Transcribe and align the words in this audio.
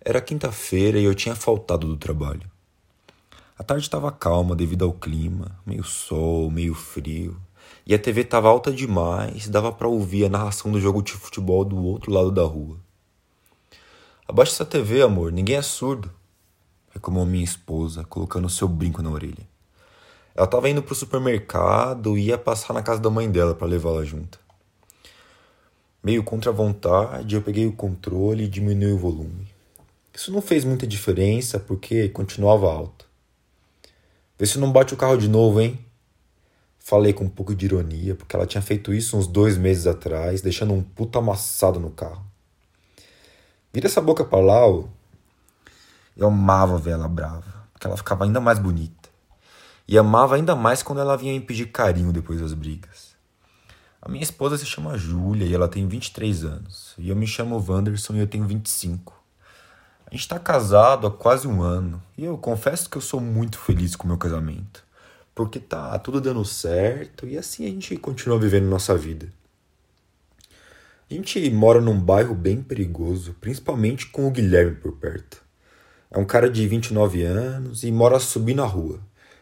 Era 0.01 0.19
quinta-feira 0.19 0.99
e 0.99 1.05
eu 1.05 1.15
tinha 1.15 1.37
faltado 1.37 1.87
do 1.87 1.95
trabalho. 1.95 2.51
A 3.55 3.63
tarde 3.63 3.83
estava 3.83 4.11
calma 4.11 4.55
devido 4.55 4.83
ao 4.83 4.91
clima, 4.91 5.59
meio 5.63 5.83
sol, 5.83 6.49
meio 6.49 6.73
frio, 6.73 7.37
e 7.85 7.93
a 7.93 7.99
TV 7.99 8.21
estava 8.21 8.49
alta 8.49 8.71
demais, 8.71 9.47
dava 9.47 9.71
para 9.71 9.87
ouvir 9.87 10.25
a 10.25 10.29
narração 10.29 10.71
do 10.71 10.81
jogo 10.81 11.03
de 11.03 11.11
futebol 11.11 11.63
do 11.63 11.77
outro 11.77 12.11
lado 12.11 12.31
da 12.31 12.41
rua. 12.41 12.77
Abaixa 14.27 14.53
essa 14.53 14.65
TV, 14.65 15.03
amor, 15.03 15.31
ninguém 15.31 15.55
é 15.55 15.61
surdo, 15.61 16.11
reclamou 16.89 17.27
minha 17.27 17.43
esposa, 17.43 18.03
colocando 18.03 18.49
seu 18.49 18.67
brinco 18.67 19.03
na 19.03 19.11
orelha. 19.11 19.47
Ela 20.35 20.45
estava 20.45 20.67
indo 20.67 20.81
para 20.81 20.93
o 20.93 20.95
supermercado 20.95 22.17
e 22.17 22.29
ia 22.29 22.39
passar 22.39 22.73
na 22.73 22.81
casa 22.81 23.01
da 23.01 23.09
mãe 23.11 23.29
dela 23.29 23.53
para 23.53 23.67
levá-la 23.67 24.03
junto. 24.03 24.39
Meio 26.03 26.23
contra 26.23 26.49
a 26.49 26.53
vontade, 26.53 27.35
eu 27.35 27.41
peguei 27.43 27.67
o 27.67 27.73
controle 27.73 28.45
e 28.45 28.47
diminui 28.47 28.93
o 28.93 28.97
volume. 28.97 29.47
Isso 30.11 30.31
não 30.31 30.41
fez 30.41 30.65
muita 30.65 30.87
diferença 30.87 31.59
porque 31.59 32.09
continuava 32.09 32.71
alto. 32.71 33.02
Vê 34.43 34.47
se 34.47 34.59
não 34.59 34.73
bate 34.73 34.93
o 34.93 34.97
carro 34.97 35.15
de 35.15 35.29
novo, 35.29 35.61
hein? 35.61 35.79
Falei 36.77 37.13
com 37.13 37.23
um 37.23 37.29
pouco 37.29 37.55
de 37.55 37.63
ironia, 37.63 38.13
porque 38.13 38.35
ela 38.35 38.45
tinha 38.45 38.61
feito 38.61 38.93
isso 38.93 39.15
uns 39.15 39.25
dois 39.25 39.57
meses 39.57 39.87
atrás, 39.87 40.41
deixando 40.41 40.73
um 40.73 40.83
puta 40.83 41.19
amassado 41.19 41.79
no 41.79 41.89
carro. 41.89 42.25
Vira 43.71 43.87
essa 43.87 44.01
boca 44.01 44.25
pra 44.25 44.41
lá, 44.41 44.67
ô. 44.67 44.89
Eu 46.17 46.27
amava 46.27 46.77
ver 46.77 46.91
ela 46.91 47.07
brava, 47.07 47.69
porque 47.71 47.87
ela 47.87 47.95
ficava 47.95 48.25
ainda 48.25 48.41
mais 48.41 48.59
bonita. 48.59 49.07
E 49.87 49.97
amava 49.97 50.35
ainda 50.35 50.57
mais 50.57 50.83
quando 50.83 50.99
ela 50.99 51.15
vinha 51.15 51.31
me 51.31 51.39
pedir 51.39 51.67
carinho 51.67 52.11
depois 52.11 52.41
das 52.41 52.53
brigas. 52.53 53.15
A 54.01 54.09
minha 54.09 54.23
esposa 54.23 54.57
se 54.57 54.65
chama 54.65 54.97
Júlia 54.97 55.45
e 55.45 55.53
ela 55.53 55.69
tem 55.69 55.87
23 55.87 56.43
anos. 56.43 56.95
E 56.97 57.07
eu 57.07 57.15
me 57.15 57.25
chamo 57.25 57.63
Wanderson 57.65 58.15
e 58.15 58.19
eu 58.19 58.27
tenho 58.27 58.45
25. 58.45 59.22
A 60.13 60.15
gente 60.15 60.25
está 60.25 60.37
casado 60.37 61.07
há 61.07 61.11
quase 61.11 61.47
um 61.47 61.63
ano 61.63 61.99
e 62.15 62.23
eu 62.23 62.37
confesso 62.37 62.87
que 62.87 62.95
eu 62.95 63.01
sou 63.01 63.19
muito 63.19 63.57
feliz 63.57 63.95
com 63.95 64.03
o 64.03 64.07
meu 64.07 64.17
casamento, 64.19 64.85
porque 65.33 65.59
tá 65.59 65.97
tudo 65.97 66.21
dando 66.21 66.45
certo 66.45 67.25
e 67.25 67.35
assim 67.35 67.65
a 67.65 67.69
gente 67.69 67.97
continua 67.97 68.37
vivendo 68.37 68.67
nossa 68.67 68.95
vida. 68.95 69.27
A 71.09 71.13
gente 71.15 71.49
mora 71.49 71.81
num 71.81 71.99
bairro 71.99 72.35
bem 72.35 72.61
perigoso, 72.61 73.35
principalmente 73.41 74.05
com 74.05 74.27
o 74.27 74.29
Guilherme 74.29 74.75
por 74.75 74.91
perto. 74.91 75.41
É 76.11 76.19
um 76.19 76.25
cara 76.25 76.47
de 76.47 76.67
29 76.67 77.23
anos 77.23 77.83
e 77.83 77.91
mora 77.91 78.19
subindo 78.19 78.61
a 78.61 78.67
rua. 78.67 78.99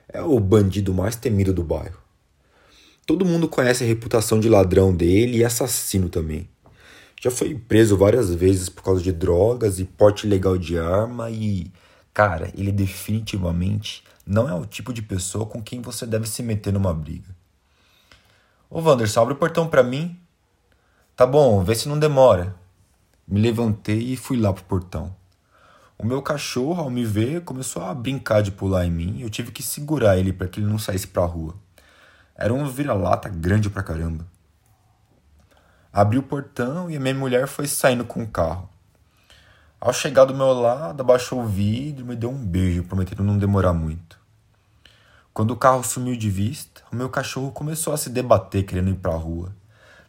É 0.07 0.21
o 0.21 0.39
bandido 0.39 0.93
mais 0.93 1.17
temido 1.17 1.53
do 1.53 1.65
bairro. 1.65 1.99
Todo 3.05 3.25
mundo 3.25 3.49
conhece 3.49 3.83
a 3.83 3.87
reputação 3.87 4.39
de 4.39 4.47
ladrão 4.47 4.95
dele 4.95 5.39
e 5.39 5.43
assassino 5.43 6.07
também. 6.07 6.47
Já 7.23 7.29
foi 7.29 7.53
preso 7.53 7.95
várias 7.95 8.33
vezes 8.33 8.67
por 8.67 8.81
causa 8.83 8.99
de 8.99 9.11
drogas 9.11 9.77
e 9.77 9.85
porte 9.85 10.25
ilegal 10.25 10.57
de 10.57 10.79
arma 10.79 11.29
e, 11.29 11.71
cara, 12.11 12.51
ele 12.57 12.71
definitivamente 12.71 14.03
não 14.25 14.49
é 14.49 14.55
o 14.55 14.65
tipo 14.65 14.91
de 14.91 15.03
pessoa 15.03 15.45
com 15.45 15.61
quem 15.61 15.81
você 15.81 16.07
deve 16.07 16.27
se 16.27 16.41
meter 16.41 16.73
numa 16.73 16.91
briga. 16.91 17.29
Ô 18.67 18.81
Wanderson, 18.81 19.21
abre 19.21 19.35
o 19.35 19.37
portão 19.37 19.67
para 19.67 19.83
mim. 19.83 20.19
Tá 21.15 21.27
bom, 21.27 21.63
vê 21.63 21.75
se 21.75 21.87
não 21.87 21.99
demora. 21.99 22.55
Me 23.27 23.39
levantei 23.39 23.99
e 23.99 24.17
fui 24.17 24.37
lá 24.39 24.51
pro 24.51 24.63
portão. 24.63 25.15
O 25.99 26.05
meu 26.07 26.23
cachorro, 26.23 26.81
ao 26.81 26.89
me 26.89 27.05
ver, 27.05 27.41
começou 27.41 27.83
a 27.83 27.93
brincar 27.93 28.41
de 28.41 28.51
pular 28.51 28.83
em 28.83 28.89
mim. 28.89 29.21
Eu 29.21 29.29
tive 29.29 29.51
que 29.51 29.61
segurar 29.61 30.17
ele 30.17 30.33
para 30.33 30.47
que 30.47 30.59
ele 30.59 30.65
não 30.65 30.79
saísse 30.79 31.05
pra 31.05 31.23
rua. 31.23 31.53
Era 32.35 32.51
um 32.51 32.65
vira-lata 32.65 33.29
grande 33.29 33.69
pra 33.69 33.83
caramba. 33.83 34.25
Abri 35.93 36.17
o 36.17 36.23
portão 36.23 36.89
e 36.89 36.95
a 36.95 36.99
minha 36.99 37.13
mulher 37.13 37.47
foi 37.47 37.67
saindo 37.67 38.05
com 38.05 38.23
o 38.23 38.27
carro. 38.27 38.69
Ao 39.79 39.91
chegar 39.91 40.23
do 40.23 40.33
meu 40.33 40.53
lado, 40.53 41.01
abaixou 41.01 41.41
o 41.41 41.45
vidro 41.45 42.05
e 42.05 42.07
me 42.07 42.15
deu 42.15 42.29
um 42.29 42.45
beijo, 42.45 42.83
prometendo 42.83 43.23
não 43.23 43.37
demorar 43.37 43.73
muito. 43.73 44.17
Quando 45.33 45.51
o 45.51 45.57
carro 45.57 45.83
sumiu 45.83 46.15
de 46.15 46.29
vista, 46.29 46.81
o 46.93 46.95
meu 46.95 47.09
cachorro 47.09 47.51
começou 47.51 47.93
a 47.93 47.97
se 47.97 48.09
debater 48.09 48.63
querendo 48.63 48.89
ir 48.89 48.95
para 48.95 49.13
a 49.13 49.17
rua. 49.17 49.53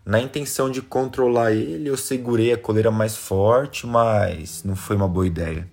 Na 0.04 0.20
intenção 0.20 0.70
de 0.70 0.82
controlar 0.82 1.52
ele, 1.52 1.88
eu 1.88 1.96
segurei 1.96 2.52
a 2.52 2.58
coleira 2.58 2.90
mais 2.90 3.16
forte, 3.16 3.84
mas 3.84 4.62
não 4.62 4.76
foi 4.76 4.94
uma 4.94 5.08
boa 5.08 5.26
ideia. 5.26 5.68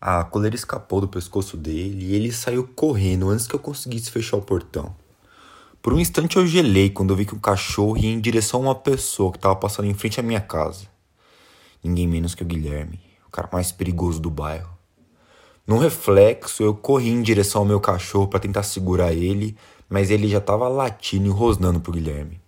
A 0.00 0.22
coleira 0.22 0.54
escapou 0.54 1.00
do 1.00 1.08
pescoço 1.08 1.56
dele 1.56 2.04
e 2.04 2.14
ele 2.14 2.30
saiu 2.30 2.68
correndo 2.68 3.30
antes 3.30 3.48
que 3.48 3.54
eu 3.54 3.60
conseguisse 3.60 4.12
fechar 4.12 4.36
o 4.36 4.42
portão. 4.42 4.94
Por 5.80 5.94
um 5.94 5.98
instante 6.00 6.36
eu 6.36 6.46
gelei 6.46 6.90
quando 6.90 7.10
eu 7.10 7.16
vi 7.16 7.24
que 7.24 7.34
um 7.34 7.38
cachorro 7.38 7.96
ia 7.96 8.10
em 8.10 8.20
direção 8.20 8.60
a 8.60 8.62
uma 8.64 8.74
pessoa 8.74 9.30
que 9.30 9.38
estava 9.38 9.54
passando 9.54 9.86
em 9.86 9.94
frente 9.94 10.18
à 10.18 10.22
minha 10.22 10.40
casa. 10.40 10.86
Ninguém 11.82 12.08
menos 12.08 12.34
que 12.34 12.42
o 12.42 12.46
Guilherme, 12.46 13.00
o 13.26 13.30
cara 13.30 13.48
mais 13.52 13.70
perigoso 13.70 14.20
do 14.20 14.28
bairro. 14.28 14.76
Num 15.64 15.78
reflexo, 15.78 16.62
eu 16.62 16.74
corri 16.74 17.10
em 17.10 17.22
direção 17.22 17.60
ao 17.60 17.66
meu 17.66 17.78
cachorro 17.78 18.26
para 18.26 18.40
tentar 18.40 18.64
segurar 18.64 19.12
ele, 19.12 19.56
mas 19.88 20.10
ele 20.10 20.26
já 20.26 20.38
estava 20.38 20.66
latindo 20.66 21.26
e 21.26 21.30
rosnando 21.30 21.78
pro 21.78 21.92
Guilherme. 21.92 22.40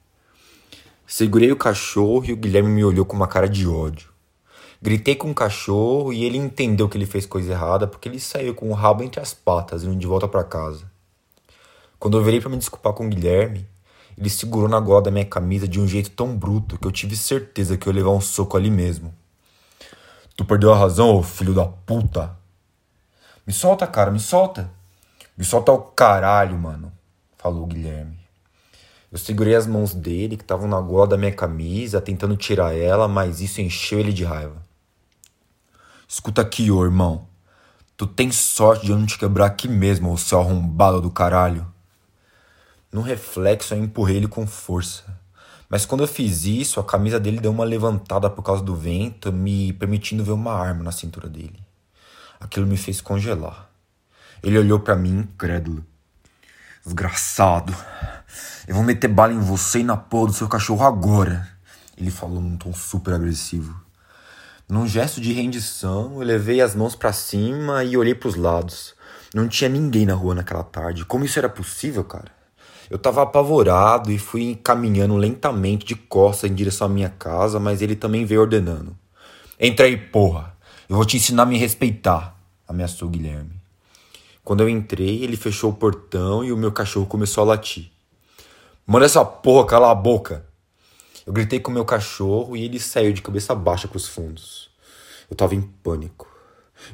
Segurei 1.06 1.52
o 1.52 1.56
cachorro 1.56 2.24
e 2.26 2.32
o 2.32 2.36
Guilherme 2.36 2.70
me 2.70 2.84
olhou 2.84 3.04
com 3.04 3.14
uma 3.14 3.28
cara 3.28 3.48
de 3.48 3.66
ódio. 3.66 4.10
Gritei 4.82 5.14
com 5.14 5.30
o 5.30 5.34
cachorro 5.34 6.12
e 6.12 6.24
ele 6.24 6.38
entendeu 6.38 6.88
que 6.88 6.96
ele 6.96 7.06
fez 7.06 7.26
coisa 7.26 7.52
errada 7.52 7.86
porque 7.86 8.08
ele 8.08 8.18
saiu 8.18 8.54
com 8.54 8.70
o 8.70 8.74
rabo 8.74 9.02
entre 9.02 9.20
as 9.20 9.34
patas 9.34 9.84
indo 9.84 9.94
de 9.94 10.06
volta 10.06 10.26
para 10.26 10.42
casa. 10.42 10.90
Quando 12.00 12.16
eu 12.16 12.24
virei 12.24 12.40
para 12.40 12.48
me 12.48 12.56
desculpar 12.56 12.94
com 12.94 13.06
o 13.06 13.10
Guilherme, 13.10 13.68
ele 14.16 14.30
segurou 14.30 14.70
na 14.70 14.80
gola 14.80 15.02
da 15.02 15.10
minha 15.10 15.24
camisa 15.24 15.68
de 15.68 15.78
um 15.78 15.86
jeito 15.86 16.08
tão 16.10 16.34
bruto 16.34 16.78
que 16.78 16.86
eu 16.86 16.90
tive 16.90 17.14
certeza 17.14 17.76
que 17.76 17.86
eu 17.86 17.92
ia 17.92 17.98
levar 17.98 18.12
um 18.12 18.22
soco 18.22 18.56
ali 18.56 18.70
mesmo. 18.70 19.14
Tu 20.34 20.42
perdeu 20.46 20.72
a 20.72 20.78
razão, 20.78 21.14
ô 21.14 21.22
filho 21.22 21.52
da 21.52 21.66
puta. 21.66 22.34
Me 23.46 23.52
solta, 23.52 23.86
cara, 23.86 24.10
me 24.10 24.18
solta. 24.18 24.70
Me 25.36 25.44
solta 25.44 25.72
o 25.72 25.78
caralho, 25.78 26.58
mano, 26.58 26.90
falou 27.36 27.64
o 27.64 27.66
Guilherme. 27.66 28.18
Eu 29.12 29.18
segurei 29.18 29.54
as 29.54 29.66
mãos 29.66 29.92
dele, 29.92 30.38
que 30.38 30.42
estavam 30.42 30.66
na 30.66 30.80
gola 30.80 31.08
da 31.08 31.18
minha 31.18 31.32
camisa, 31.32 32.00
tentando 32.00 32.34
tirar 32.34 32.74
ela, 32.74 33.08
mas 33.08 33.42
isso 33.42 33.60
encheu 33.60 34.00
ele 34.00 34.12
de 34.12 34.24
raiva. 34.24 34.56
Escuta 36.08 36.40
aqui, 36.40 36.70
ô 36.70 36.82
irmão. 36.82 37.28
Tu 37.94 38.06
tem 38.06 38.32
sorte 38.32 38.86
de 38.86 38.92
eu 38.92 38.98
não 38.98 39.04
te 39.04 39.18
quebrar 39.18 39.44
aqui 39.44 39.68
mesmo, 39.68 40.10
ô 40.10 40.16
seu 40.16 40.40
arrombado 40.40 41.02
do 41.02 41.10
caralho. 41.10 41.69
No 42.92 43.02
reflexo, 43.02 43.74
eu 43.74 43.78
empurrei 43.78 44.16
ele 44.16 44.28
com 44.28 44.46
força. 44.46 45.04
Mas 45.68 45.86
quando 45.86 46.02
eu 46.02 46.08
fiz 46.08 46.44
isso, 46.44 46.80
a 46.80 46.84
camisa 46.84 47.20
dele 47.20 47.38
deu 47.38 47.52
uma 47.52 47.64
levantada 47.64 48.28
por 48.28 48.42
causa 48.42 48.62
do 48.62 48.74
vento, 48.74 49.32
me 49.32 49.72
permitindo 49.72 50.24
ver 50.24 50.32
uma 50.32 50.52
arma 50.52 50.82
na 50.82 50.90
cintura 50.90 51.28
dele. 51.28 51.64
Aquilo 52.40 52.66
me 52.66 52.76
fez 52.76 53.00
congelar. 53.00 53.70
Ele 54.42 54.58
olhou 54.58 54.80
para 54.80 54.96
mim 54.96 55.20
incrédulo. 55.20 55.84
Desgraçado. 56.84 57.72
Eu 58.66 58.74
vou 58.74 58.82
meter 58.82 59.06
bala 59.06 59.32
em 59.32 59.38
você 59.38 59.80
e 59.80 59.84
na 59.84 59.96
porra 59.96 60.28
do 60.28 60.32
seu 60.32 60.48
cachorro 60.48 60.84
agora. 60.84 61.48
Ele 61.96 62.10
falou 62.10 62.40
num 62.40 62.56
tom 62.56 62.72
super 62.72 63.14
agressivo. 63.14 63.80
Num 64.68 64.88
gesto 64.88 65.20
de 65.20 65.32
rendição, 65.32 66.14
eu 66.14 66.22
levei 66.22 66.60
as 66.60 66.74
mãos 66.74 66.96
para 66.96 67.12
cima 67.12 67.84
e 67.84 67.96
olhei 67.96 68.14
para 68.14 68.28
os 68.28 68.34
lados. 68.34 68.94
Não 69.32 69.46
tinha 69.46 69.68
ninguém 69.68 70.06
na 70.06 70.14
rua 70.14 70.34
naquela 70.34 70.64
tarde. 70.64 71.04
Como 71.04 71.24
isso 71.24 71.38
era 71.38 71.48
possível, 71.48 72.02
cara? 72.02 72.39
Eu 72.90 72.98
tava 72.98 73.22
apavorado 73.22 74.10
e 74.10 74.18
fui 74.18 74.58
caminhando 74.64 75.16
lentamente 75.16 75.86
de 75.86 75.94
costas 75.94 76.50
em 76.50 76.54
direção 76.54 76.88
à 76.88 76.90
minha 76.90 77.08
casa, 77.08 77.60
mas 77.60 77.80
ele 77.80 77.94
também 77.94 78.24
veio 78.24 78.40
ordenando. 78.40 78.98
Entra 79.60 79.86
aí, 79.86 79.96
porra! 79.96 80.56
Eu 80.88 80.96
vou 80.96 81.04
te 81.04 81.16
ensinar 81.16 81.44
a 81.44 81.46
me 81.46 81.56
respeitar, 81.56 82.36
ameaçou 82.66 83.08
Guilherme. 83.08 83.52
Quando 84.42 84.62
eu 84.62 84.68
entrei, 84.68 85.22
ele 85.22 85.36
fechou 85.36 85.70
o 85.70 85.74
portão 85.74 86.42
e 86.42 86.50
o 86.50 86.56
meu 86.56 86.72
cachorro 86.72 87.06
começou 87.06 87.42
a 87.44 87.46
latir. 87.46 87.92
Manda 88.84 89.06
essa 89.06 89.24
porra 89.24 89.68
calar 89.68 89.92
a 89.92 89.94
boca! 89.94 90.44
Eu 91.24 91.32
gritei 91.32 91.60
com 91.60 91.70
o 91.70 91.74
meu 91.74 91.84
cachorro 91.84 92.56
e 92.56 92.64
ele 92.64 92.80
saiu 92.80 93.12
de 93.12 93.22
cabeça 93.22 93.54
baixa 93.54 93.86
para 93.86 93.98
os 93.98 94.08
fundos. 94.08 94.68
Eu 95.30 95.36
tava 95.36 95.54
em 95.54 95.60
pânico. 95.60 96.26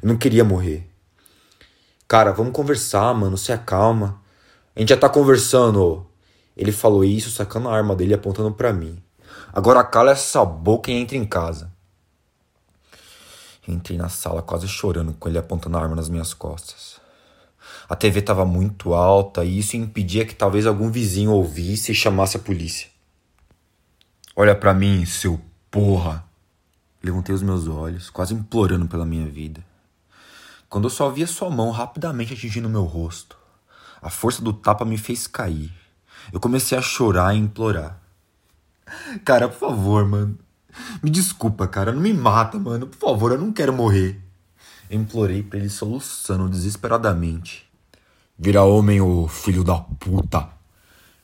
Eu 0.02 0.08
não 0.10 0.18
queria 0.18 0.44
morrer. 0.44 0.86
Cara, 2.06 2.32
vamos 2.32 2.52
conversar, 2.52 3.14
mano, 3.14 3.38
se 3.38 3.50
acalma. 3.50 4.20
A 4.76 4.80
gente 4.80 4.90
já 4.90 4.96
tá 4.96 5.08
conversando. 5.08 6.06
Ele 6.54 6.70
falou 6.70 7.02
isso, 7.02 7.30
sacando 7.30 7.68
a 7.68 7.74
arma 7.74 7.96
dele 7.96 8.12
apontando 8.12 8.52
para 8.52 8.74
mim. 8.74 9.02
Agora 9.50 9.82
cala 9.82 10.12
essa 10.12 10.44
boca 10.44 10.90
e 10.90 10.94
entre 10.94 11.16
em 11.16 11.24
casa. 11.24 11.72
Entrei 13.66 13.96
na 13.96 14.10
sala 14.10 14.42
quase 14.42 14.68
chorando 14.68 15.14
com 15.14 15.28
ele 15.28 15.38
apontando 15.38 15.78
a 15.78 15.80
arma 15.80 15.96
nas 15.96 16.10
minhas 16.10 16.34
costas. 16.34 17.00
A 17.88 17.96
TV 17.96 18.20
estava 18.20 18.44
muito 18.44 18.92
alta 18.92 19.44
e 19.44 19.58
isso 19.58 19.76
impedia 19.76 20.26
que 20.26 20.34
talvez 20.34 20.66
algum 20.66 20.90
vizinho 20.90 21.32
ouvisse 21.32 21.92
e 21.92 21.94
chamasse 21.94 22.36
a 22.36 22.40
polícia. 22.40 22.88
Olha 24.36 24.54
para 24.54 24.74
mim, 24.74 25.06
seu 25.06 25.40
porra. 25.70 26.24
Levantei 27.02 27.34
os 27.34 27.42
meus 27.42 27.66
olhos, 27.66 28.10
quase 28.10 28.34
implorando 28.34 28.86
pela 28.86 29.06
minha 29.06 29.26
vida. 29.26 29.64
Quando 30.68 30.84
eu 30.84 30.90
só 30.90 31.08
via 31.08 31.26
sua 31.26 31.48
mão 31.48 31.70
rapidamente 31.70 32.34
atingindo 32.34 32.68
meu 32.68 32.84
rosto, 32.84 33.35
a 34.06 34.10
força 34.10 34.40
do 34.40 34.52
tapa 34.52 34.84
me 34.84 34.96
fez 34.96 35.26
cair. 35.26 35.72
Eu 36.32 36.38
comecei 36.38 36.78
a 36.78 36.80
chorar 36.80 37.34
e 37.34 37.38
implorar. 37.38 38.00
Cara, 39.24 39.48
por 39.48 39.58
favor, 39.58 40.06
mano. 40.06 40.38
Me 41.02 41.10
desculpa, 41.10 41.66
cara. 41.66 41.90
Não 41.90 42.00
me 42.00 42.12
mata, 42.12 42.56
mano. 42.56 42.86
Por 42.86 42.96
favor, 42.96 43.32
eu 43.32 43.38
não 43.38 43.52
quero 43.52 43.72
morrer. 43.72 44.20
Eu 44.88 45.00
implorei 45.00 45.42
para 45.42 45.58
ele 45.58 45.68
soluçando 45.68 46.48
desesperadamente. 46.48 47.68
Vira 48.38 48.62
homem, 48.62 49.00
ô 49.00 49.26
filho 49.26 49.64
da 49.64 49.74
puta. 49.74 50.50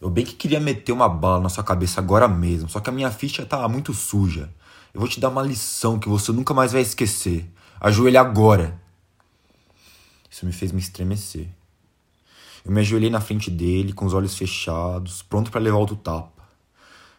Eu 0.00 0.11
bem 0.11 0.25
que 0.25 0.35
queria 0.35 0.58
meter 0.58 0.90
uma 0.90 1.08
bala 1.08 1.40
na 1.40 1.49
sua 1.49 1.62
cabeça 1.62 2.00
agora 2.00 2.26
mesmo, 2.26 2.69
só 2.69 2.81
que 2.81 2.90
a 2.90 2.93
minha 2.93 3.12
ficha 3.12 3.46
tá 3.46 3.69
muito 3.69 3.94
suja. 3.94 4.52
Eu 4.93 4.99
vou 4.99 5.08
te 5.08 5.20
dar 5.20 5.28
uma 5.28 5.43
lição 5.43 6.00
que 6.00 6.08
você 6.08 6.32
nunca 6.32 6.52
mais 6.52 6.73
vai 6.73 6.82
esquecer. 6.82 7.49
Ajoelhe 7.81 8.17
agora. 8.17 8.76
Isso 10.28 10.44
me 10.44 10.50
fez 10.50 10.73
me 10.73 10.81
estremecer. 10.81 11.49
Eu 12.64 12.70
me 12.73 12.81
ajoelhei 12.81 13.11
na 13.11 13.20
frente 13.20 13.50
dele, 13.50 13.93
com 13.93 14.05
os 14.05 14.14
olhos 14.14 14.37
fechados, 14.37 15.23
pronto 15.23 15.50
para 15.50 15.61
levar 15.61 15.79
outro 15.79 15.97
tapa. 15.97 16.43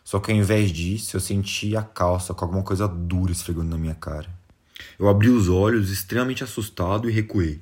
Só 0.04 0.20
que 0.20 0.32
ao 0.32 0.38
invés 0.38 0.72
disso, 0.72 1.16
eu 1.16 1.22
senti 1.22 1.76
a 1.76 1.82
calça 1.82 2.34
com 2.34 2.46
alguma 2.46 2.64
coisa 2.64 2.88
dura 2.88 3.32
esfregando 3.32 3.70
na 3.70 3.78
minha 3.78 3.96
cara. 3.96 4.30
Eu 5.00 5.08
abri 5.08 5.30
os 5.30 5.50
olhos, 5.50 5.90
extremamente 5.90 6.44
assustado, 6.44 7.10
e 7.10 7.14
recuei. 7.14 7.62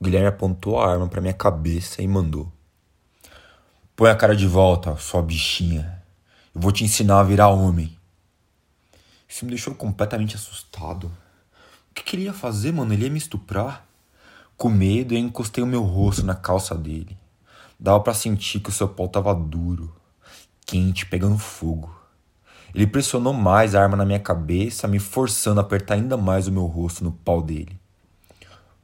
Guilherme 0.00 0.28
apontou 0.28 0.78
a 0.78 0.90
arma 0.90 1.08
para 1.08 1.20
minha 1.20 1.34
cabeça 1.34 2.02
e 2.02 2.08
mandou: 2.08 2.50
Põe 3.94 4.10
a 4.10 4.16
cara 4.16 4.34
de 4.34 4.46
volta, 4.46 4.96
sua 4.96 5.22
bichinha. 5.22 6.02
Eu 6.54 6.60
vou 6.60 6.72
te 6.72 6.84
ensinar 6.84 7.20
a 7.20 7.24
virar 7.24 7.48
homem. 7.48 7.96
Isso 9.28 9.44
me 9.44 9.50
deixou 9.50 9.74
completamente 9.74 10.36
assustado. 10.36 11.12
O 11.90 11.94
que, 11.94 12.02
que 12.02 12.16
ele 12.16 12.24
ia 12.24 12.32
fazer, 12.32 12.72
mano? 12.72 12.92
Ele 12.92 13.04
ia 13.04 13.10
me 13.10 13.18
estuprar? 13.18 13.86
Com 14.60 14.68
medo, 14.68 15.14
eu 15.14 15.18
encostei 15.18 15.64
o 15.64 15.66
meu 15.66 15.82
rosto 15.82 16.22
na 16.22 16.34
calça 16.34 16.74
dele. 16.74 17.16
Dava 17.78 17.98
para 18.00 18.12
sentir 18.12 18.60
que 18.60 18.68
o 18.68 18.72
seu 18.72 18.86
pau 18.86 19.08
tava 19.08 19.34
duro, 19.34 19.90
quente, 20.66 21.06
pegando 21.06 21.38
fogo. 21.38 21.98
Ele 22.74 22.86
pressionou 22.86 23.32
mais 23.32 23.74
a 23.74 23.82
arma 23.82 23.96
na 23.96 24.04
minha 24.04 24.20
cabeça, 24.20 24.86
me 24.86 24.98
forçando 24.98 25.60
a 25.60 25.62
apertar 25.62 25.94
ainda 25.94 26.14
mais 26.14 26.46
o 26.46 26.52
meu 26.52 26.66
rosto 26.66 27.02
no 27.02 27.10
pau 27.10 27.40
dele. 27.40 27.80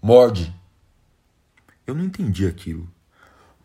Morde! 0.01 0.51
Eu 1.87 1.95
não 1.95 2.05
entendi 2.05 2.47
aquilo. 2.47 2.89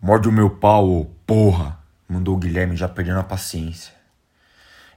Morde 0.01 0.27
o 0.27 0.33
meu 0.33 0.49
pau, 0.49 0.89
ô 0.89 1.05
porra! 1.25 1.79
Mandou 2.09 2.35
o 2.35 2.37
Guilherme 2.37 2.75
já 2.75 2.89
perdendo 2.89 3.19
a 3.19 3.23
paciência. 3.23 3.93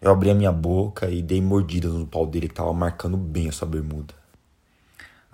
Eu 0.02 0.10
abri 0.10 0.30
a 0.30 0.34
minha 0.34 0.50
boca 0.50 1.08
e 1.08 1.22
dei 1.22 1.40
mordidas 1.40 1.92
no 1.92 2.08
pau 2.08 2.26
dele 2.26 2.48
que 2.48 2.54
tava 2.54 2.72
marcando 2.72 3.16
bem 3.16 3.48
a 3.48 3.52
sua 3.52 3.68
bermuda. 3.68 4.23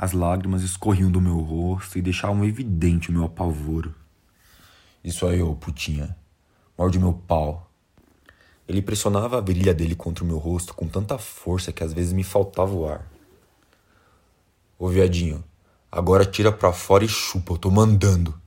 As 0.02 0.12
lágrimas 0.12 0.62
escorriam 0.62 1.11
do 1.11 1.20
meu 1.20 1.38
rosto 1.41 1.99
e 1.99 2.02
deixavam 2.02 2.43
evidente 2.44 3.11
o 3.11 3.12
meu 3.12 3.25
apavoro. 3.25 3.94
Isso 5.05 5.26
aí, 5.26 5.43
ô 5.43 5.55
putinha. 5.55 6.17
Morde 6.79 6.99
meu 6.99 7.12
pau. 7.12 7.70
Ele 8.67 8.81
pressionava 8.81 9.37
a 9.37 9.41
virilha 9.43 9.75
dele 9.75 9.94
contra 9.94 10.25
o 10.25 10.26
meu 10.26 10.38
rosto 10.38 10.73
com 10.73 10.88
tanta 10.88 11.19
força 11.19 11.70
que 11.70 11.85
às 11.85 11.93
vezes 11.93 12.14
me 12.14 12.25
faltava 12.25 12.73
o 12.73 12.88
ar. 12.88 13.06
Ô 14.79 14.88
viadinho, 14.88 15.44
Agora 15.93 16.25
tira 16.25 16.53
pra 16.53 16.73
fora 16.73 17.05
e 17.05 17.08
chupa, 17.08 17.55
eu 17.55 17.58
tô 17.58 17.69
mandando. 17.69 18.41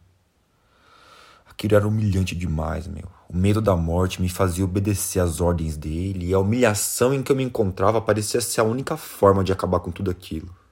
Aquilo 1.45 1.75
era 1.75 1.85
humilhante 1.85 2.33
demais, 2.33 2.87
meu. 2.87 3.03
O 3.27 3.35
medo 3.35 3.61
da 3.61 3.75
morte 3.75 4.21
me 4.21 4.29
fazia 4.29 4.63
obedecer 4.63 5.19
às 5.19 5.41
ordens 5.41 5.75
dele 5.75 6.27
e 6.27 6.33
a 6.33 6.39
humilhação 6.39 7.13
em 7.13 7.21
que 7.21 7.33
eu 7.33 7.35
me 7.35 7.43
encontrava 7.43 7.99
parecia 7.99 8.39
ser 8.39 8.61
a 8.61 8.63
única 8.63 8.95
forma 8.95 9.43
de 9.43 9.51
acabar 9.51 9.81
com 9.81 9.91
tudo 9.91 10.09
aquilo. 10.09 10.62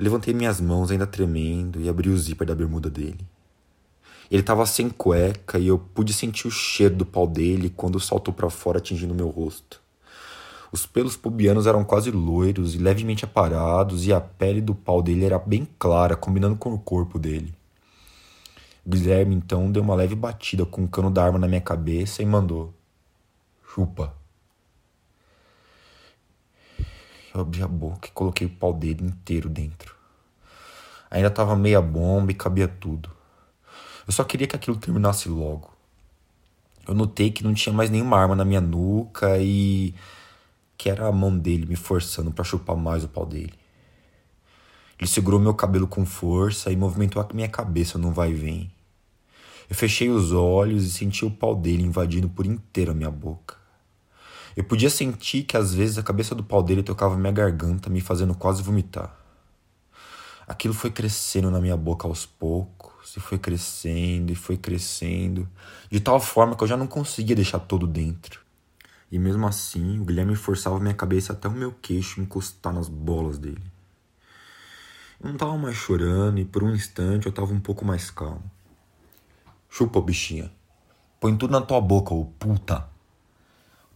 Levantei 0.00 0.32
minhas 0.32 0.62
mãos, 0.62 0.90
ainda 0.90 1.06
tremendo, 1.06 1.78
e 1.78 1.86
abri 1.86 2.08
o 2.08 2.16
zíper 2.16 2.46
da 2.46 2.54
bermuda 2.54 2.88
dele. 2.88 3.20
Ele 4.30 4.40
estava 4.40 4.64
sem 4.64 4.88
cueca 4.88 5.58
e 5.58 5.66
eu 5.66 5.78
pude 5.78 6.14
sentir 6.14 6.46
o 6.46 6.50
cheiro 6.50 6.96
do 6.96 7.04
pau 7.04 7.26
dele 7.26 7.68
quando 7.68 8.00
saltou 8.00 8.32
para 8.32 8.48
fora 8.48 8.78
atingindo 8.78 9.14
meu 9.14 9.28
rosto. 9.28 9.78
Os 10.72 10.86
pelos 10.86 11.18
pubianos 11.18 11.66
eram 11.66 11.84
quase 11.84 12.10
loiros 12.10 12.74
e 12.74 12.78
levemente 12.78 13.26
aparados, 13.26 14.06
e 14.06 14.12
a 14.12 14.20
pele 14.22 14.62
do 14.62 14.74
pau 14.74 15.02
dele 15.02 15.26
era 15.26 15.38
bem 15.38 15.68
clara, 15.78 16.16
combinando 16.16 16.56
com 16.56 16.72
o 16.72 16.78
corpo 16.78 17.18
dele. 17.18 17.52
Guilherme 18.86 19.34
então 19.34 19.70
deu 19.70 19.82
uma 19.82 19.94
leve 19.94 20.14
batida 20.14 20.64
com 20.64 20.84
o 20.84 20.88
cano 20.88 21.10
da 21.10 21.22
arma 21.22 21.38
na 21.38 21.46
minha 21.46 21.60
cabeça 21.60 22.22
e 22.22 22.26
mandou: 22.26 22.72
Chupa. 23.68 24.19
Eu 27.32 27.40
abri 27.40 27.62
a 27.62 27.68
boca 27.68 28.08
e 28.08 28.10
coloquei 28.12 28.46
o 28.46 28.50
pau 28.50 28.72
dele 28.72 29.04
inteiro 29.04 29.48
dentro. 29.48 29.94
Ainda 31.10 31.28
estava 31.28 31.54
meia 31.56 31.80
bomba 31.80 32.32
e 32.32 32.34
cabia 32.34 32.68
tudo. 32.68 33.10
Eu 34.06 34.12
só 34.12 34.24
queria 34.24 34.46
que 34.46 34.56
aquilo 34.56 34.76
terminasse 34.76 35.28
logo. 35.28 35.70
Eu 36.86 36.94
notei 36.94 37.30
que 37.30 37.44
não 37.44 37.54
tinha 37.54 37.72
mais 37.72 37.90
nenhuma 37.90 38.18
arma 38.18 38.34
na 38.34 38.44
minha 38.44 38.60
nuca 38.60 39.38
e 39.38 39.94
que 40.76 40.88
era 40.88 41.06
a 41.06 41.12
mão 41.12 41.36
dele 41.36 41.66
me 41.66 41.76
forçando 41.76 42.32
para 42.32 42.42
chupar 42.42 42.76
mais 42.76 43.04
o 43.04 43.08
pau 43.08 43.26
dele. 43.26 43.54
Ele 44.98 45.08
segurou 45.08 45.38
meu 45.38 45.54
cabelo 45.54 45.86
com 45.86 46.04
força 46.04 46.72
e 46.72 46.76
movimentou 46.76 47.22
a 47.22 47.34
minha 47.34 47.48
cabeça 47.48 47.96
num 47.98 48.12
vai 48.12 48.32
e 48.32 48.34
vem. 48.34 48.72
Eu 49.68 49.76
fechei 49.76 50.10
os 50.10 50.32
olhos 50.32 50.84
e 50.84 50.90
senti 50.90 51.24
o 51.24 51.30
pau 51.30 51.54
dele 51.54 51.84
invadindo 51.84 52.28
por 52.28 52.44
inteiro 52.44 52.90
a 52.90 52.94
minha 52.94 53.10
boca. 53.10 53.59
Eu 54.60 54.64
podia 54.64 54.90
sentir 54.90 55.44
que 55.44 55.56
às 55.56 55.72
vezes 55.72 55.96
a 55.96 56.02
cabeça 56.02 56.34
do 56.34 56.44
pau 56.44 56.62
dele 56.62 56.82
tocava 56.82 57.16
minha 57.16 57.32
garganta, 57.32 57.88
me 57.88 57.98
fazendo 57.98 58.34
quase 58.34 58.62
vomitar. 58.62 59.16
Aquilo 60.46 60.74
foi 60.74 60.90
crescendo 60.90 61.50
na 61.50 61.58
minha 61.62 61.78
boca 61.78 62.06
aos 62.06 62.26
poucos, 62.26 63.16
e 63.16 63.20
foi 63.20 63.38
crescendo, 63.38 64.30
e 64.30 64.34
foi 64.34 64.58
crescendo, 64.58 65.48
de 65.90 65.98
tal 65.98 66.20
forma 66.20 66.54
que 66.54 66.62
eu 66.62 66.68
já 66.68 66.76
não 66.76 66.86
conseguia 66.86 67.34
deixar 67.34 67.58
todo 67.58 67.86
dentro. 67.86 68.42
E 69.10 69.18
mesmo 69.18 69.46
assim, 69.46 69.98
o 69.98 70.04
Guilherme 70.04 70.36
forçava 70.36 70.78
minha 70.78 70.92
cabeça 70.92 71.32
até 71.32 71.48
o 71.48 71.52
meu 71.52 71.72
queixo 71.72 72.20
encostar 72.20 72.74
nas 72.74 72.86
bolas 72.86 73.38
dele. 73.38 73.64
Eu 75.22 75.30
não 75.30 75.38
tava 75.38 75.56
mais 75.56 75.76
chorando 75.76 76.38
e 76.38 76.44
por 76.44 76.62
um 76.62 76.74
instante 76.74 77.24
eu 77.24 77.32
tava 77.32 77.50
um 77.54 77.60
pouco 77.60 77.82
mais 77.82 78.10
calmo. 78.10 78.44
Chupa, 79.70 80.02
bichinha. 80.02 80.52
Põe 81.18 81.34
tudo 81.34 81.50
na 81.50 81.62
tua 81.62 81.80
boca, 81.80 82.12
ô 82.12 82.26
puta. 82.26 82.99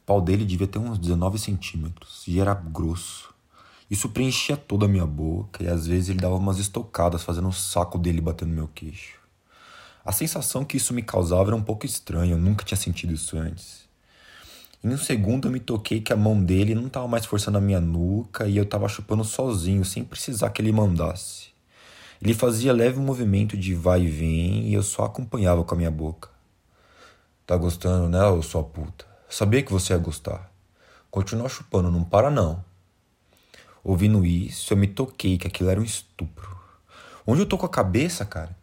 O 0.04 0.06
pau 0.06 0.20
dele 0.20 0.44
devia 0.44 0.66
ter 0.66 0.78
uns 0.78 0.98
19 0.98 1.38
centímetros 1.38 2.24
e 2.28 2.38
era 2.38 2.52
grosso. 2.52 3.32
Isso 3.90 4.10
preenchia 4.10 4.54
toda 4.54 4.84
a 4.84 4.88
minha 4.88 5.06
boca 5.06 5.64
e 5.64 5.66
às 5.66 5.86
vezes 5.86 6.10
ele 6.10 6.20
dava 6.20 6.34
umas 6.34 6.58
estocadas 6.58 7.22
fazendo 7.22 7.48
o 7.48 7.52
saco 7.52 7.96
dele 7.96 8.20
batendo 8.20 8.50
no 8.50 8.54
meu 8.54 8.68
queixo. 8.68 9.18
A 10.04 10.12
sensação 10.12 10.62
que 10.62 10.76
isso 10.76 10.92
me 10.92 11.02
causava 11.02 11.48
era 11.48 11.56
um 11.56 11.62
pouco 11.62 11.86
estranha, 11.86 12.34
eu 12.34 12.38
nunca 12.38 12.66
tinha 12.66 12.76
sentido 12.76 13.14
isso 13.14 13.38
antes. 13.38 13.88
Em 14.84 14.90
um 14.90 14.98
segundo 14.98 15.48
eu 15.48 15.52
me 15.52 15.58
toquei 15.58 16.02
que 16.02 16.12
a 16.12 16.16
mão 16.16 16.44
dele 16.44 16.74
não 16.74 16.88
estava 16.88 17.08
mais 17.08 17.24
forçando 17.24 17.56
a 17.56 17.60
minha 17.62 17.80
nuca 17.80 18.46
e 18.46 18.58
eu 18.58 18.64
estava 18.64 18.86
chupando 18.86 19.24
sozinho, 19.24 19.86
sem 19.86 20.04
precisar 20.04 20.50
que 20.50 20.60
ele 20.60 20.70
mandasse. 20.70 21.48
Ele 22.20 22.34
fazia 22.34 22.74
leve 22.74 23.00
movimento 23.00 23.56
de 23.56 23.74
vai 23.74 24.02
e 24.02 24.10
vem 24.10 24.68
e 24.68 24.74
eu 24.74 24.82
só 24.82 25.04
acompanhava 25.04 25.64
com 25.64 25.74
a 25.74 25.78
minha 25.78 25.90
boca. 25.90 26.28
Tá 27.46 27.56
gostando, 27.56 28.10
né, 28.10 28.22
ô 28.26 28.42
sua 28.42 28.62
puta? 28.62 29.13
Sabia 29.28 29.62
que 29.62 29.72
você 29.72 29.92
ia 29.92 29.98
gostar. 29.98 30.50
Continua 31.10 31.48
chupando, 31.48 31.90
não 31.90 32.04
para 32.04 32.30
não. 32.30 32.64
Ouvindo 33.82 34.24
isso, 34.24 34.72
eu 34.72 34.76
me 34.76 34.86
toquei 34.86 35.36
que 35.36 35.46
aquilo 35.46 35.70
era 35.70 35.80
um 35.80 35.84
estupro. 35.84 36.56
Onde 37.26 37.42
eu 37.42 37.46
tô 37.46 37.58
com 37.58 37.66
a 37.66 37.68
cabeça, 37.68 38.24
cara? 38.24 38.56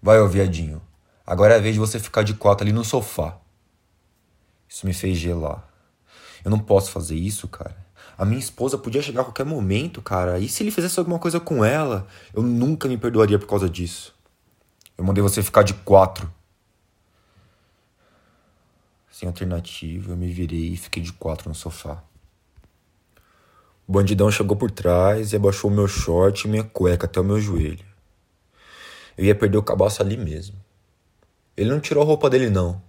Vai, 0.00 0.20
ô 0.20 0.28
viadinho. 0.28 0.80
Agora 1.26 1.54
é 1.54 1.58
a 1.58 1.60
vez 1.60 1.74
de 1.74 1.80
você 1.80 1.98
ficar 1.98 2.22
de 2.22 2.34
quatro 2.34 2.64
ali 2.64 2.72
no 2.72 2.84
sofá. 2.84 3.38
Isso 4.68 4.86
me 4.86 4.92
fez 4.92 5.18
gelar. 5.18 5.68
Eu 6.44 6.50
não 6.50 6.58
posso 6.58 6.90
fazer 6.90 7.14
isso, 7.14 7.46
cara. 7.46 7.76
A 8.18 8.24
minha 8.24 8.38
esposa 8.38 8.76
podia 8.76 9.02
chegar 9.02 9.22
a 9.22 9.24
qualquer 9.24 9.46
momento, 9.46 10.02
cara. 10.02 10.38
E 10.38 10.48
se 10.48 10.62
ele 10.62 10.70
fizesse 10.70 10.98
alguma 10.98 11.18
coisa 11.18 11.38
com 11.38 11.64
ela? 11.64 12.06
Eu 12.34 12.42
nunca 12.42 12.88
me 12.88 12.96
perdoaria 12.96 13.38
por 13.38 13.46
causa 13.46 13.68
disso. 13.68 14.14
Eu 14.96 15.04
mandei 15.04 15.22
você 15.22 15.42
ficar 15.42 15.62
de 15.62 15.74
quatro. 15.74 16.32
Sem 19.12 19.28
alternativa, 19.28 20.10
eu 20.10 20.16
me 20.16 20.32
virei 20.32 20.72
e 20.72 20.76
fiquei 20.76 21.02
de 21.02 21.12
quatro 21.12 21.46
no 21.46 21.54
sofá. 21.54 22.02
O 23.86 23.92
bandidão 23.92 24.30
chegou 24.30 24.56
por 24.56 24.70
trás 24.70 25.32
e 25.32 25.36
abaixou 25.36 25.70
meu 25.70 25.86
short 25.86 26.48
e 26.48 26.50
minha 26.50 26.64
cueca 26.64 27.04
até 27.04 27.20
o 27.20 27.24
meu 27.24 27.38
joelho. 27.38 27.84
Eu 29.18 29.26
ia 29.26 29.34
perder 29.34 29.58
o 29.58 29.62
cabaço 29.62 30.00
ali 30.00 30.16
mesmo. 30.16 30.56
Ele 31.54 31.68
não 31.68 31.78
tirou 31.78 32.02
a 32.02 32.06
roupa 32.06 32.30
dele, 32.30 32.48
não. 32.48 32.82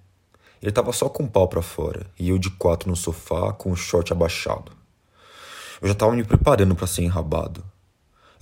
Ele 0.62 0.70
estava 0.70 0.94
só 0.94 1.10
com 1.10 1.24
o 1.24 1.30
pau 1.30 1.50
para 1.50 1.62
fora 1.62 2.10
e 2.18 2.30
eu 2.30 2.40
de 2.40 2.50
quatro 2.52 2.90
no 2.90 2.96
sofá 2.96 3.52
com 3.52 3.70
o 3.70 3.76
short 3.76 4.14
abaixado. 4.14 4.72
Eu 5.82 5.90
já 5.90 5.94
estava 5.94 6.14
me 6.14 6.24
preparando 6.24 6.74
para 6.74 6.88
ser 6.88 7.04
enrabado. 7.04 7.62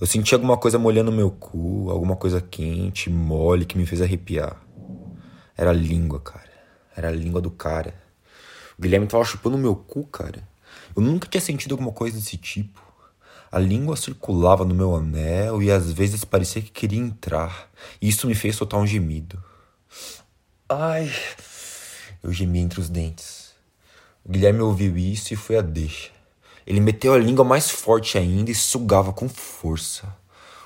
Eu 0.00 0.06
senti 0.06 0.32
alguma 0.32 0.56
coisa 0.56 0.78
molhando 0.78 1.10
meu 1.10 1.32
cu, 1.32 1.90
alguma 1.90 2.14
coisa 2.14 2.40
quente, 2.40 3.10
mole, 3.10 3.66
que 3.66 3.76
me 3.76 3.86
fez 3.86 4.00
arrepiar. 4.00 4.62
Era 5.56 5.70
a 5.70 5.74
língua, 5.74 6.20
cara. 6.20 6.51
Era 6.96 7.08
a 7.08 7.12
língua 7.12 7.40
do 7.40 7.50
cara. 7.50 7.94
O 8.78 8.82
Guilherme 8.82 9.06
tava 9.06 9.24
chupando 9.24 9.58
meu 9.58 9.74
cu, 9.74 10.06
cara. 10.06 10.46
Eu 10.94 11.02
nunca 11.02 11.28
tinha 11.28 11.40
sentido 11.40 11.72
alguma 11.72 11.92
coisa 11.92 12.16
desse 12.16 12.36
tipo. 12.36 12.80
A 13.50 13.58
língua 13.58 13.96
circulava 13.96 14.64
no 14.64 14.74
meu 14.74 14.94
anel 14.96 15.62
e 15.62 15.70
às 15.70 15.92
vezes 15.92 16.24
parecia 16.24 16.62
que 16.62 16.70
queria 16.70 16.98
entrar. 16.98 17.70
E 18.00 18.08
isso 18.08 18.26
me 18.26 18.34
fez 18.34 18.56
soltar 18.56 18.80
um 18.80 18.86
gemido. 18.86 19.42
Ai! 20.68 21.12
Eu 22.22 22.32
gemi 22.32 22.60
entre 22.60 22.80
os 22.80 22.88
dentes. 22.88 23.52
O 24.24 24.30
Guilherme 24.30 24.60
ouviu 24.60 24.96
isso 24.96 25.34
e 25.34 25.36
foi 25.36 25.58
a 25.58 25.62
deixa. 25.62 26.10
Ele 26.66 26.80
meteu 26.80 27.12
a 27.12 27.18
língua 27.18 27.44
mais 27.44 27.70
forte 27.70 28.16
ainda 28.16 28.50
e 28.50 28.54
sugava 28.54 29.12
com 29.12 29.28
força. 29.28 30.16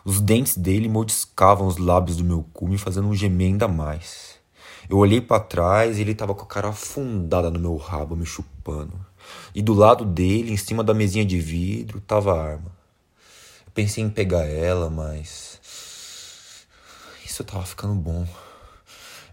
Os 0.05 0.21
dentes 0.21 0.57
dele 0.57 0.89
mordiscavam 0.89 1.67
os 1.67 1.79
lábios 1.79 2.19
do 2.19 2.25
meu 2.25 2.45
cu, 2.53 2.69
me 2.69 2.79
fazendo 2.79 3.09
um 3.09 3.15
gemer 3.15 3.49
ainda 3.49 3.67
mais. 3.67 4.36
Eu 4.89 4.99
olhei 4.99 5.21
para 5.21 5.41
trás 5.41 5.99
e 5.99 6.01
ele 6.01 6.13
estava 6.13 6.35
com 6.35 6.43
a 6.43 6.47
cara 6.47 6.69
afundada 6.69 7.51
no 7.51 7.59
meu 7.59 7.77
rabo, 7.77 8.15
me 8.15 8.27
chupando. 8.27 8.95
E 9.55 9.63
do 9.63 9.75
lado 9.75 10.05
dele, 10.05 10.53
em 10.53 10.57
cima 10.57 10.85
da 10.85 10.95
mesinha 10.95 11.25
de 11.25 11.41
vidro, 11.41 12.01
tava 12.01 12.33
a 12.35 12.43
arma. 12.43 12.71
Eu 13.67 13.73
pensei 13.75 14.05
em 14.05 14.11
pegar 14.11 14.45
ela, 14.45 14.89
mas. 14.89 15.61
Isso 17.25 17.43
tava 17.43 17.65
ficando 17.65 17.95
bom. 17.95 18.27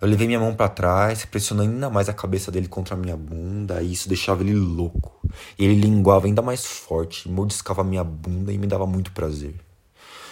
Eu 0.01 0.07
levei 0.09 0.27
minha 0.27 0.39
mão 0.39 0.53
para 0.53 0.67
trás, 0.67 1.23
pressionando 1.23 1.71
ainda 1.71 1.89
mais 1.89 2.09
a 2.09 2.13
cabeça 2.13 2.51
dele 2.51 2.67
contra 2.67 2.93
a 2.95 2.97
minha 2.97 3.15
bunda, 3.15 3.81
e 3.81 3.93
isso 3.93 4.09
deixava 4.09 4.43
ele 4.43 4.53
louco. 4.53 5.21
Ele 5.57 5.75
linguava 5.75 6.25
ainda 6.25 6.41
mais 6.41 6.65
forte, 6.65 7.29
mordiscava 7.29 7.81
a 7.81 7.85
minha 7.85 8.03
bunda 8.03 8.51
e 8.51 8.57
me 8.57 8.67
dava 8.67 8.85
muito 8.85 9.13
prazer. 9.13 9.55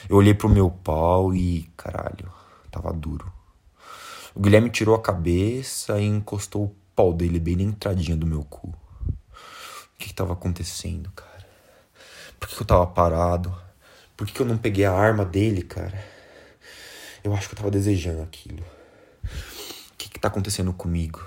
Eu 0.09 0.17
olhei 0.17 0.33
pro 0.33 0.49
meu 0.49 0.69
pau 0.69 1.33
e, 1.33 1.69
caralho, 1.77 2.29
tava 2.69 2.91
duro. 2.91 3.31
O 4.33 4.39
Guilherme 4.39 4.69
tirou 4.69 4.95
a 4.95 5.01
cabeça 5.01 5.99
e 5.99 6.05
encostou 6.05 6.63
o 6.65 6.75
pau 6.95 7.13
dele 7.13 7.39
bem 7.39 7.57
na 7.57 7.63
entradinha 7.63 8.15
do 8.15 8.25
meu 8.25 8.43
cu. 8.43 8.67
O 8.67 9.97
que, 9.97 10.07
que 10.07 10.13
tava 10.13 10.33
acontecendo, 10.33 11.11
cara? 11.11 11.45
Por 12.39 12.47
que, 12.47 12.55
que 12.55 12.61
eu 12.61 12.67
tava 12.67 12.87
parado? 12.87 13.53
Por 14.15 14.25
que, 14.25 14.33
que 14.33 14.41
eu 14.41 14.45
não 14.45 14.57
peguei 14.57 14.85
a 14.85 14.93
arma 14.93 15.25
dele, 15.25 15.61
cara? 15.61 16.01
Eu 17.23 17.35
acho 17.35 17.49
que 17.49 17.55
eu 17.55 17.57
tava 17.57 17.69
desejando 17.69 18.21
aquilo. 18.21 18.63
O 19.23 19.97
que, 19.97 20.09
que 20.09 20.19
tá 20.19 20.29
acontecendo 20.29 20.71
comigo? 20.71 21.21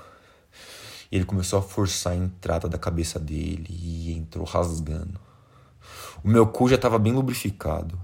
E 1.13 1.17
ele 1.17 1.25
começou 1.25 1.59
a 1.59 1.63
forçar 1.63 2.15
a 2.15 2.17
entrada 2.17 2.69
da 2.69 2.79
cabeça 2.79 3.19
dele 3.19 3.67
e 3.69 4.13
entrou 4.13 4.45
rasgando. 4.45 5.21
O 6.25 6.29
meu 6.29 6.47
cu 6.47 6.69
já 6.69 6.77
estava 6.77 6.99
bem 6.99 7.13
lubrificado. 7.13 8.01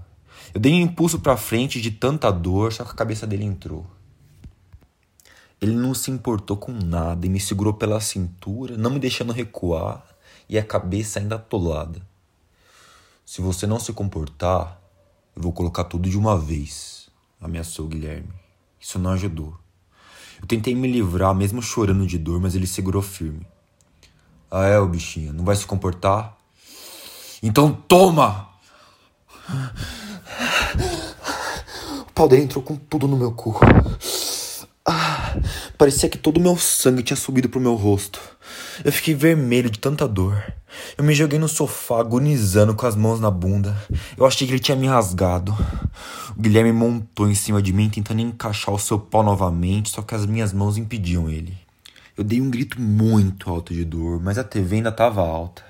Eu 0.53 0.61
dei 0.61 0.73
um 0.73 0.81
impulso 0.81 1.19
para 1.19 1.35
frente 1.35 1.81
de 1.81 1.89
tanta 1.89 2.31
dor, 2.31 2.71
só 2.71 2.83
que 2.83 2.91
a 2.91 2.95
cabeça 2.95 3.25
dele 3.25 3.43
entrou. 3.43 3.85
Ele 5.61 5.75
não 5.75 5.93
se 5.93 6.09
importou 6.09 6.57
com 6.57 6.71
nada 6.71 7.23
e 7.23 7.29
me 7.29 7.39
segurou 7.39 7.75
pela 7.75 8.01
cintura, 8.01 8.75
não 8.75 8.89
me 8.89 8.99
deixando 8.99 9.31
recuar 9.31 10.03
e 10.49 10.57
a 10.57 10.63
cabeça 10.63 11.19
ainda 11.19 11.35
atolada. 11.35 12.01
Se 13.23 13.41
você 13.41 13.67
não 13.67 13.79
se 13.79 13.93
comportar, 13.93 14.81
eu 15.35 15.43
vou 15.43 15.53
colocar 15.53 15.83
tudo 15.83 16.09
de 16.09 16.17
uma 16.17 16.35
vez, 16.35 17.09
ameaçou 17.39 17.87
Guilherme. 17.87 18.33
Isso 18.79 18.97
não 18.97 19.11
ajudou. 19.11 19.55
Eu 20.41 20.47
tentei 20.47 20.73
me 20.73 20.91
livrar, 20.91 21.35
mesmo 21.35 21.61
chorando 21.61 22.07
de 22.07 22.17
dor, 22.17 22.41
mas 22.41 22.55
ele 22.55 22.65
segurou 22.65 23.03
firme. 23.03 23.45
Ah, 24.49 24.65
é, 24.65 24.79
o 24.79 24.87
bichinho, 24.87 25.31
não 25.31 25.45
vai 25.45 25.55
se 25.55 25.67
comportar? 25.67 26.35
Então 27.43 27.71
toma! 27.71 28.49
O 31.99 32.13
pau 32.13 32.27
dele 32.27 32.43
entrou 32.45 32.63
com 32.63 32.75
tudo 32.75 33.07
no 33.07 33.15
meu 33.15 33.31
cu. 33.31 33.59
Parecia 35.77 36.09
que 36.09 36.17
todo 36.17 36.37
o 36.37 36.41
meu 36.41 36.57
sangue 36.57 37.03
tinha 37.03 37.17
subido 37.17 37.49
pro 37.49 37.59
meu 37.59 37.75
rosto. 37.75 38.19
Eu 38.83 38.91
fiquei 38.91 39.13
vermelho 39.13 39.69
de 39.69 39.79
tanta 39.79 40.07
dor. 40.07 40.43
Eu 40.97 41.03
me 41.03 41.13
joguei 41.13 41.37
no 41.37 41.47
sofá, 41.47 41.99
agonizando 41.99 42.73
com 42.73 42.85
as 42.85 42.95
mãos 42.95 43.19
na 43.19 43.29
bunda. 43.29 43.75
Eu 44.17 44.25
achei 44.25 44.47
que 44.47 44.53
ele 44.53 44.59
tinha 44.59 44.77
me 44.77 44.87
rasgado. 44.87 45.55
O 46.35 46.41
Guilherme 46.41 46.71
montou 46.71 47.29
em 47.29 47.35
cima 47.35 47.61
de 47.61 47.73
mim, 47.73 47.89
tentando 47.89 48.21
encaixar 48.21 48.73
o 48.73 48.79
seu 48.79 48.97
pau 48.97 49.23
novamente, 49.23 49.89
só 49.89 50.01
que 50.01 50.15
as 50.15 50.25
minhas 50.25 50.53
mãos 50.53 50.77
impediam 50.77 51.29
ele. 51.29 51.57
Eu 52.17 52.23
dei 52.23 52.41
um 52.41 52.49
grito 52.49 52.79
muito 52.79 53.49
alto 53.49 53.73
de 53.73 53.83
dor, 53.85 54.21
mas 54.21 54.37
a 54.37 54.43
TV 54.43 54.77
ainda 54.77 54.89
estava 54.89 55.21
alta. 55.21 55.63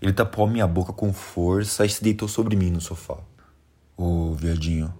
Ele 0.00 0.12
tapou 0.12 0.46
a 0.46 0.50
minha 0.50 0.66
boca 0.66 0.92
com 0.92 1.12
força 1.12 1.84
e 1.84 1.88
se 1.88 2.02
deitou 2.02 2.28
sobre 2.28 2.56
mim 2.56 2.70
no 2.70 2.80
sofá. 2.80 3.18
Ô, 3.96 4.30
oh, 4.30 4.34
viadinho, 4.34 4.92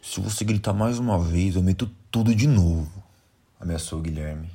se 0.00 0.20
você 0.20 0.44
gritar 0.44 0.72
mais 0.72 0.98
uma 0.98 1.18
vez, 1.18 1.54
eu 1.54 1.62
meto 1.62 1.90
tudo 2.10 2.34
de 2.34 2.46
novo, 2.46 2.90
ameaçou 3.62 4.00
o 4.00 4.02
Guilherme. 4.02 4.50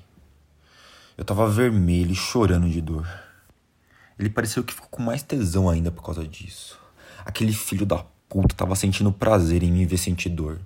Eu 1.17 1.23
tava 1.23 1.49
vermelho 1.49 2.11
e 2.11 2.15
chorando 2.15 2.69
de 2.69 2.81
dor. 2.81 3.07
Ele 4.19 4.29
pareceu 4.29 4.63
que 4.63 4.73
ficou 4.73 4.89
com 4.89 5.01
mais 5.01 5.23
tesão 5.23 5.69
ainda 5.69 5.89
por 5.89 6.03
causa 6.03 6.27
disso. 6.27 6.77
Aquele 7.25 7.53
filho 7.53 7.85
da 7.85 8.03
puta 8.27 8.53
tava 8.53 8.75
sentindo 8.75 9.11
prazer 9.11 9.63
em 9.63 9.71
me 9.71 9.85
ver 9.85 9.97
sentir 9.97 10.29
dor. 10.29 10.59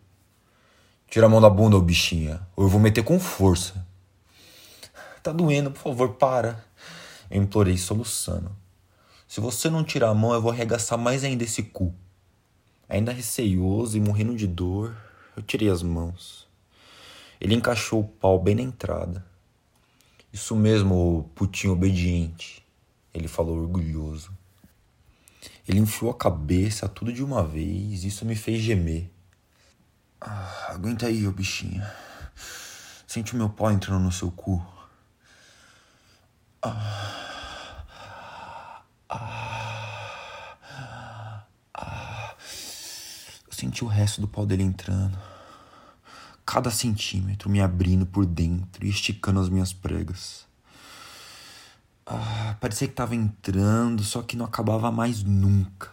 Tira 1.08 1.28
a 1.28 1.30
mão 1.30 1.40
da 1.40 1.50
bunda, 1.50 1.78
ô 1.78 1.82
bichinha, 1.82 2.42
ou 2.56 2.66
eu 2.66 2.70
vou 2.70 2.80
meter 2.80 3.04
com 3.04 3.20
força. 3.20 3.86
Tá 5.22 5.32
doendo, 5.32 5.70
por 5.70 5.80
favor, 5.80 6.16
para. 6.16 6.66
Eu 7.30 7.44
implorei 7.44 7.78
soluçando. 7.78 8.52
Se 9.28 9.40
você 9.40 9.70
não 9.70 9.84
tirar 9.84 10.10
a 10.10 10.16
mão, 10.16 10.34
eu 10.34 10.42
vou 10.42 10.52
arregaçar 10.52 10.98
mais 10.98 11.24
ainda 11.24 11.44
esse 11.44 11.62
cu. 11.62 11.94
Ainda 12.90 13.12
receioso 13.12 13.96
e 13.96 14.02
morrendo 14.02 14.36
de 14.36 14.48
dor, 14.48 14.96
eu 15.38 15.44
tirei 15.44 15.70
as 15.70 15.84
mãos. 15.84 16.51
Ele 17.42 17.56
encaixou 17.56 18.02
o 18.02 18.08
pau 18.08 18.40
bem 18.40 18.54
na 18.54 18.62
entrada. 18.62 19.26
Isso 20.32 20.56
mesmo, 20.56 21.32
putinho 21.34 21.74
obediente, 21.74 22.64
ele 23.12 23.28
falou 23.28 23.58
orgulhoso. 23.58 24.32
Ele 25.68 25.80
enfiou 25.80 26.12
a 26.12 26.16
cabeça 26.16 26.88
tudo 26.88 27.12
de 27.12 27.24
uma 27.24 27.44
vez, 27.44 28.04
isso 28.04 28.24
me 28.26 28.36
fez 28.36 28.62
gemer. 28.62 29.12
Ah, 30.22 30.68
aguenta 30.70 31.08
aí, 31.08 31.28
ô 31.28 31.32
bichinha. 31.32 31.92
Sente 33.08 33.34
o 33.34 33.38
meu 33.38 33.50
pau 33.50 33.72
entrando 33.72 34.04
no 34.04 34.12
seu 34.12 34.30
cu. 34.30 34.64
Ah, 36.62 38.84
ah, 39.10 41.48
ah. 41.74 42.36
Eu 43.48 43.52
senti 43.52 43.84
o 43.84 43.88
resto 43.88 44.22
do 44.22 44.28
pau 44.28 44.46
dele 44.46 44.62
entrando 44.62 45.31
cada 46.52 46.70
centímetro 46.70 47.50
me 47.50 47.62
abrindo 47.62 48.06
por 48.06 48.26
dentro 48.26 48.86
e 48.86 48.90
esticando 48.90 49.40
as 49.40 49.48
minhas 49.48 49.72
pregas. 49.72 50.46
Ah, 52.06 52.58
parecia 52.60 52.88
que 52.88 52.92
estava 52.92 53.16
entrando, 53.16 54.04
só 54.04 54.22
que 54.22 54.36
não 54.36 54.46
acabava 54.46 54.92
mais 54.92 55.24
nunca. 55.24 55.90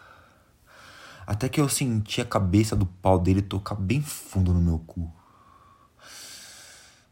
Até 1.25 1.49
que 1.49 1.61
eu 1.61 1.69
senti 1.69 2.21
a 2.21 2.25
cabeça 2.25 2.75
do 2.75 2.87
pau 2.87 3.21
dele 3.21 3.41
tocar 3.41 3.77
bem 3.77 4.03
fundo 4.03 4.53
no 4.53 4.61
meu 4.61 4.81
cu. 4.81 5.03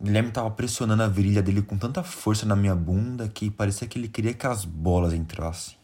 O 0.00 0.04
Guilherme 0.04 0.30
estava 0.30 0.50
pressionando 0.50 1.04
a 1.04 1.08
virilha 1.08 1.40
dele 1.40 1.62
com 1.62 1.78
tanta 1.78 2.02
força 2.02 2.44
na 2.44 2.56
minha 2.56 2.74
bunda 2.74 3.28
que 3.28 3.48
parecia 3.48 3.86
que 3.86 3.96
ele 3.96 4.08
queria 4.08 4.34
que 4.34 4.44
as 4.44 4.64
bolas 4.64 5.12
entrassem. 5.12 5.76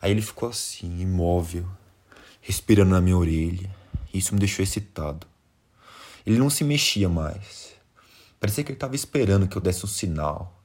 Aí 0.00 0.10
ele 0.10 0.22
ficou 0.22 0.48
assim, 0.48 1.02
imóvel, 1.02 1.68
respirando 2.40 2.90
na 2.90 3.00
minha 3.00 3.16
orelha. 3.16 3.70
Isso 4.12 4.34
me 4.34 4.40
deixou 4.40 4.64
excitado. 4.64 5.30
Ele 6.26 6.38
não 6.38 6.50
se 6.50 6.64
mexia 6.64 7.08
mais. 7.08 7.72
Parecia 8.38 8.64
que 8.64 8.70
ele 8.70 8.76
estava 8.76 8.94
esperando 8.94 9.46
que 9.46 9.56
eu 9.56 9.62
desse 9.62 9.84
um 9.84 9.88
sinal. 9.88 10.60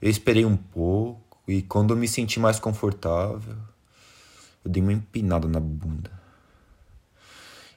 Eu 0.00 0.10
esperei 0.10 0.44
um 0.44 0.56
pouco 0.56 1.38
e 1.46 1.62
quando 1.62 1.92
eu 1.92 1.96
me 1.96 2.06
senti 2.06 2.38
mais 2.38 2.58
confortável, 2.58 3.56
eu 4.64 4.70
dei 4.70 4.82
uma 4.82 4.92
empinada 4.92 5.48
na 5.48 5.60
bunda. 5.60 6.10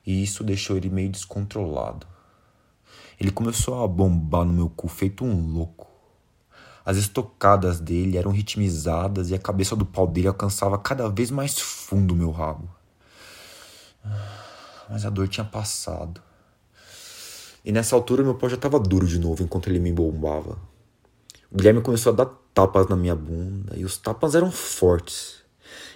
E 0.06 0.22
isso 0.22 0.44
deixou 0.44 0.78
ele 0.78 0.90
meio 0.90 1.10
descontrolado. 1.10 2.06
Ele 3.20 3.32
começou 3.32 3.84
a 3.84 3.88
bombar 3.88 4.46
no 4.46 4.54
meu 4.54 4.70
cu 4.70 4.88
feito 4.88 5.24
um 5.24 5.54
louco. 5.54 5.88
As 6.86 6.98
estocadas 6.98 7.80
dele 7.80 8.18
eram 8.18 8.32
ritmizadas 8.32 9.30
e 9.30 9.36
a 9.36 9.40
cabeça 9.40 9.76
do 9.76 9.86
pau 9.86 10.06
dele 10.06 10.28
alcançava 10.28 10.78
cada 10.78 11.10
vez 11.10 11.32
mais 11.32 11.58
fundo 11.58 12.14
o 12.14 12.18
meu 12.18 12.32
rabo. 12.32 12.70
Mas 14.90 15.06
a 15.06 15.10
dor 15.10 15.30
tinha 15.30 15.46
passado. 15.46 16.22
E 17.64 17.72
nessa 17.72 17.96
altura 17.96 18.24
meu 18.24 18.36
pau 18.36 18.50
já 18.50 18.56
estava 18.56 18.80
duro 18.80 19.08
de 19.08 19.20
novo 19.20 19.44
enquanto 19.44 19.68
ele 19.70 19.80
me 19.80 19.92
bombava. 19.92 20.58
O 21.52 21.56
Guilherme 21.56 21.82
começou 21.82 22.12
a 22.12 22.16
dar 22.16 22.26
tapas 22.54 22.88
na 22.88 22.96
minha 22.96 23.16
bunda 23.16 23.78
e 23.78 23.86
os 23.86 23.98
tapas 23.98 24.36
eram 24.36 24.52
fortes. 24.52 25.44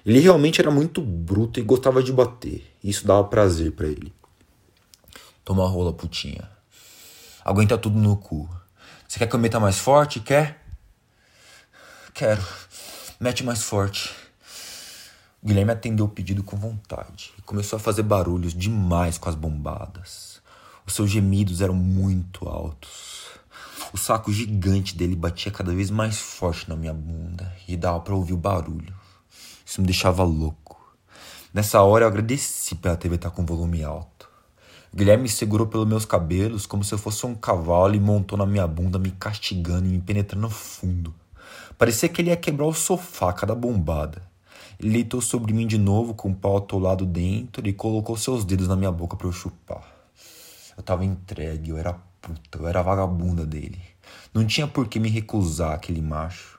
Ele 0.06 0.20
realmente 0.20 0.62
era 0.62 0.72
muito 0.72 1.02
bruto 1.02 1.60
e 1.60 1.64
gostava 1.64 2.02
de 2.02 2.14
bater. 2.14 2.66
E 2.84 2.90
isso 2.90 3.06
dava 3.06 3.24
prazer 3.26 3.74
para 3.74 3.88
ele. 3.88 4.14
Toma 5.44 5.68
rola, 5.68 5.92
putinha. 5.92 6.50
Aguenta 7.44 7.78
tudo 7.78 8.00
no 8.00 8.16
cu. 8.16 8.50
Você 9.08 9.20
quer 9.20 9.28
que 9.28 9.36
eu 9.36 9.40
meta 9.40 9.60
mais 9.60 9.78
forte? 9.78 10.20
Quer? 10.20 10.64
Quero. 12.14 12.44
Mete 13.20 13.44
mais 13.44 13.64
forte. 13.64 14.14
Guilherme 15.44 15.72
atendeu 15.72 16.06
o 16.06 16.10
pedido 16.10 16.44
com 16.44 16.58
vontade 16.58 17.34
e 17.38 17.42
começou 17.42 17.78
a 17.78 17.80
fazer 17.80 18.04
barulhos 18.04 18.54
demais 18.54 19.18
com 19.18 19.30
as 19.30 19.36
bombadas. 19.36 20.37
Os 20.88 20.94
seus 20.94 21.12
gemidos 21.12 21.60
eram 21.60 21.74
muito 21.74 22.48
altos. 22.48 23.26
O 23.92 23.98
saco 23.98 24.32
gigante 24.32 24.96
dele 24.96 25.18
batia 25.18 25.52
cada 25.52 25.76
vez 25.76 25.92
mais 25.92 26.18
forte 26.18 26.70
na 26.70 26.78
minha 26.78 26.94
bunda 26.94 27.54
e 27.68 27.76
dava 27.76 28.00
para 28.00 28.16
ouvir 28.16 28.32
o 28.32 28.38
barulho. 28.38 28.96
Isso 29.66 29.82
me 29.82 29.86
deixava 29.86 30.24
louco. 30.24 30.80
Nessa 31.54 31.82
hora 31.82 32.06
eu 32.06 32.08
agradeci 32.08 32.74
pela 32.76 32.96
TV 32.96 33.16
estar 33.16 33.32
com 33.32 33.46
volume 33.46 33.84
alto. 33.84 34.30
Guilherme 34.96 35.24
me 35.24 35.30
segurou 35.30 35.68
pelos 35.68 35.86
meus 35.86 36.06
cabelos 36.06 36.66
como 36.66 36.86
se 36.86 36.94
eu 36.94 36.98
fosse 36.98 37.26
um 37.26 37.36
cavalo 37.36 37.94
e 37.94 38.00
montou 38.00 38.38
na 38.38 38.46
minha 38.46 38.66
bunda, 38.66 38.98
me 38.98 39.12
castigando 39.12 39.88
e 39.88 39.90
me 39.90 40.00
penetrando 40.00 40.50
fundo. 40.50 41.14
Parecia 41.78 42.08
que 42.08 42.22
ele 42.22 42.30
ia 42.30 42.38
quebrar 42.38 42.66
o 42.66 42.74
sofá 42.74 43.34
cada 43.34 43.54
bombada. 43.54 44.22
Ele 44.80 44.94
deitou 44.94 45.20
sobre 45.20 45.52
mim 45.52 45.68
de 45.68 45.78
novo 45.78 46.14
com 46.14 46.30
o 46.30 46.36
pau 46.36 46.56
atolado 46.56 47.06
dentro 47.06 47.68
e 47.68 47.74
colocou 47.74 48.16
seus 48.16 48.46
dedos 48.46 48.70
na 48.70 48.76
minha 48.78 48.92
boca 48.92 49.18
para 49.18 49.28
eu 49.28 49.34
chupar. 49.34 49.97
Eu 50.78 50.84
tava 50.84 51.04
entregue, 51.04 51.72
eu 51.72 51.78
era 51.78 51.94
puta, 52.22 52.60
eu 52.60 52.68
era 52.68 52.84
vagabunda 52.84 53.46
dele. 53.46 53.82
Não 54.34 54.46
tinha 54.46 54.68
por 54.68 54.88
que 54.88 55.00
me 55.00 55.10
recusar 55.10 55.74
aquele 55.74 56.02
macho. 56.02 56.58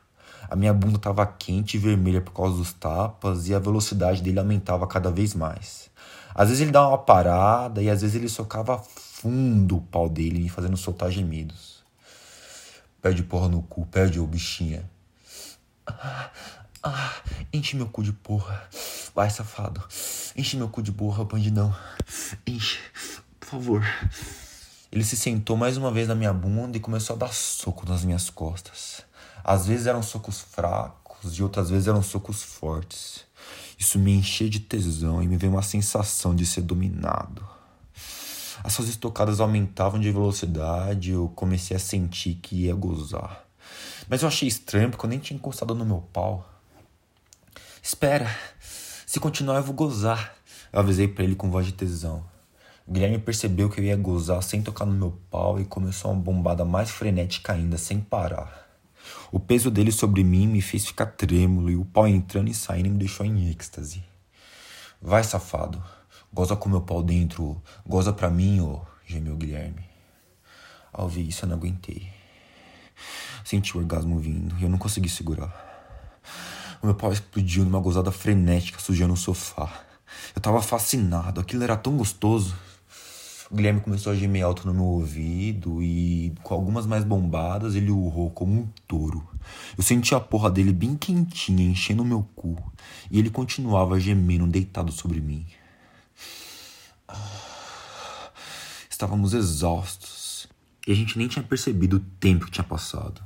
A 0.51 0.57
minha 0.57 0.75
bunda 0.75 0.99
tava 0.99 1.25
quente 1.27 1.77
e 1.77 1.81
vermelha 1.81 2.21
por 2.21 2.33
causa 2.33 2.57
dos 2.57 2.73
tapas 2.73 3.49
e 3.49 3.55
a 3.55 3.59
velocidade 3.59 4.23
dele 4.23 4.39
aumentava 4.39 4.87
cada 4.87 5.11
vez 5.11 5.35
mais. 5.35 5.91
Às 6.35 6.49
vezes 6.49 6.63
ele 6.63 6.71
dava 6.71 6.89
uma 6.89 6.99
parada 6.99 7.83
e 7.83 7.91
às 7.91 8.01
vezes 8.01 8.17
ele 8.17 8.29
socava 8.29 8.79
fundo 8.79 9.77
o 9.77 9.81
pau 9.81 10.09
dele, 10.09 10.41
me 10.41 10.49
fazendo 10.49 10.77
soltar 10.77 11.11
gemidos. 11.11 11.83
Perde 13.03 13.23
porra 13.23 13.49
no 13.49 13.63
cu, 13.63 13.87
perde 13.87 14.19
ô 14.19 14.27
bichinha. 14.27 14.89
Ah, 15.87 16.31
ah, 16.83 17.15
enche 17.53 17.77
meu 17.77 17.87
cu 17.87 18.03
de 18.03 18.13
porra. 18.13 18.69
Vai, 19.15 19.29
safado. 19.31 19.83
Enche 20.37 20.57
meu 20.57 20.69
cu 20.69 20.83
de 20.83 20.93
porra, 20.93 21.25
bandidão. 21.25 21.75
Enche, 22.47 22.79
por 23.49 23.53
favor. 23.53 23.83
Ele 24.93 25.03
se 25.03 25.17
sentou 25.17 25.57
mais 25.57 25.77
uma 25.77 25.91
vez 25.91 26.07
na 26.07 26.15
minha 26.15 26.33
bunda 26.33 26.77
e 26.77 26.81
começou 26.81 27.17
a 27.17 27.19
dar 27.19 27.33
soco 27.33 27.89
nas 27.89 28.05
minhas 28.05 28.29
costas. 28.29 29.03
Às 29.43 29.67
vezes 29.67 29.87
eram 29.87 30.03
socos 30.03 30.41
fracos 30.41 31.39
e 31.39 31.43
outras 31.43 31.71
vezes 31.71 31.89
eram 31.89 32.03
socos 32.03 32.43
fortes. 32.43 33.25
Isso 33.79 33.99
me 33.99 34.13
enchia 34.13 34.51
de 34.51 34.61
tesão 34.61 35.23
e 35.23 35.27
me 35.27 35.37
veio 35.37 35.53
uma 35.53 35.63
sensação 35.63 36.35
de 36.35 36.45
ser 36.45 36.63
dominado. 36.63 37.47
As 38.63 38.73
suas 38.73 38.89
estocadas 38.89 39.41
aumentavam 39.41 39.99
de 39.99 40.11
velocidade 40.11 41.11
e 41.11 41.15
eu 41.15 41.29
comecei 41.35 41.77
a 41.77 41.81
sentir 41.81 42.35
que 42.35 42.65
ia 42.65 42.75
gozar. 42.75 43.45
Mas 44.09 44.23
eu 44.23 44.29
achei 44.29 44.49
estranho 44.49 44.91
porque 44.91 45.07
eu 45.07 45.11
nem 45.11 45.19
tinha 45.19 45.37
encostado 45.37 45.75
no 45.75 45.87
meu 45.87 46.03
pau. 46.13 46.47
Espera, 47.83 48.29
se 49.07 49.19
continuar 49.21 49.57
eu 49.57 49.63
vou 49.63 49.75
gozar. 49.75 50.35
Eu 50.71 50.81
avisei 50.81 51.09
para 51.09 51.25
ele 51.25 51.35
com 51.35 51.51
voz 51.51 51.65
de 51.65 51.73
tesão. 51.73 52.25
Guilherme 52.91 53.19
percebeu 53.19 53.69
que 53.69 53.81
eu 53.81 53.85
ia 53.85 53.97
gozar 53.97 54.43
sem 54.43 54.63
tocar 54.63 54.87
no 54.87 54.93
meu 54.93 55.11
pau 55.31 55.61
e 55.61 55.65
começou 55.67 56.11
uma 56.11 56.23
bombada 56.23 56.65
mais 56.65 56.91
frenética 56.91 57.53
ainda, 57.53 57.77
sem 57.77 58.01
parar. 58.01 58.67
O 59.31 59.39
peso 59.39 59.71
dele 59.71 59.93
sobre 59.93 60.25
mim 60.25 60.47
me 60.47 60.63
fez 60.63 60.87
ficar 60.87 61.05
trêmulo 61.05 61.71
e 61.71 61.77
o 61.77 61.85
pau 61.85 62.09
entrando 62.09 62.49
e 62.49 62.55
saindo 62.55 62.89
me 62.89 62.97
deixou 62.97 63.27
em 63.27 63.51
êxtase. 63.51 64.03
Vai, 65.03 65.23
safado. 65.23 65.85
Goza 66.33 66.57
com 66.57 66.71
meu 66.71 66.81
pau 66.81 67.03
dentro. 67.03 67.61
Goza 67.87 68.11
pra 68.11 68.31
mim, 68.31 68.61
ô, 68.61 68.81
gemeu 69.07 69.37
Guilherme. 69.37 69.85
Ao 70.91 71.05
ouvir 71.05 71.29
isso, 71.29 71.45
eu 71.45 71.51
não 71.51 71.57
aguentei. 71.57 72.11
Senti 73.45 73.77
o 73.77 73.81
orgasmo 73.81 74.19
vindo 74.19 74.57
e 74.59 74.63
eu 74.63 74.71
não 74.71 74.79
consegui 74.79 75.11
segurar. 75.11 75.53
O 76.83 76.87
meu 76.87 76.95
pau 76.95 77.13
explodiu 77.13 77.65
numa 77.65 77.81
gozada 77.81 78.11
frenética, 78.11 78.81
sujando 78.81 79.13
o 79.13 79.17
sofá. 79.17 79.85
Eu 80.35 80.41
tava 80.41 80.63
fascinado, 80.63 81.39
aquilo 81.39 81.65
era 81.65 81.77
tão 81.77 81.95
gostoso. 81.95 82.57
O 83.51 83.57
Guilherme 83.57 83.81
começou 83.81 84.13
a 84.13 84.17
gemer 84.17 84.45
alto 84.45 84.67
no 84.67 84.75
meu 84.75 84.85
ouvido 84.85 85.83
e, 85.83 86.35
com 86.43 86.53
algumas 86.53 86.87
mais 86.87 87.03
bombadas, 87.03 87.75
ele 87.75 87.91
urrou 87.91 88.31
como 88.31 88.53
um 88.53 88.69
touro. 88.87 89.27
Eu 89.77 89.83
senti 89.83 90.15
a 90.15 90.21
porra 90.21 90.51
dele 90.51 90.73
bem 90.73 90.95
quentinha, 90.95 91.65
enchendo 91.65 92.03
o 92.03 92.07
meu 92.07 92.29
cu, 92.37 92.57
e 93.11 93.19
ele 93.19 93.31
continuava 93.31 93.99
gemendo 93.99 94.47
deitado 94.47 94.93
sobre 94.93 95.21
mim. 95.21 95.47
Estávamos 98.91 99.33
exaustos 99.33 100.47
e 100.87 100.93
a 100.93 100.95
gente 100.95 101.17
nem 101.17 101.29
tinha 101.29 101.43
percebido 101.43 101.97
o 101.97 102.01
tempo 102.01 102.47
que 102.47 102.51
tinha 102.51 102.65
passado. 102.65 103.23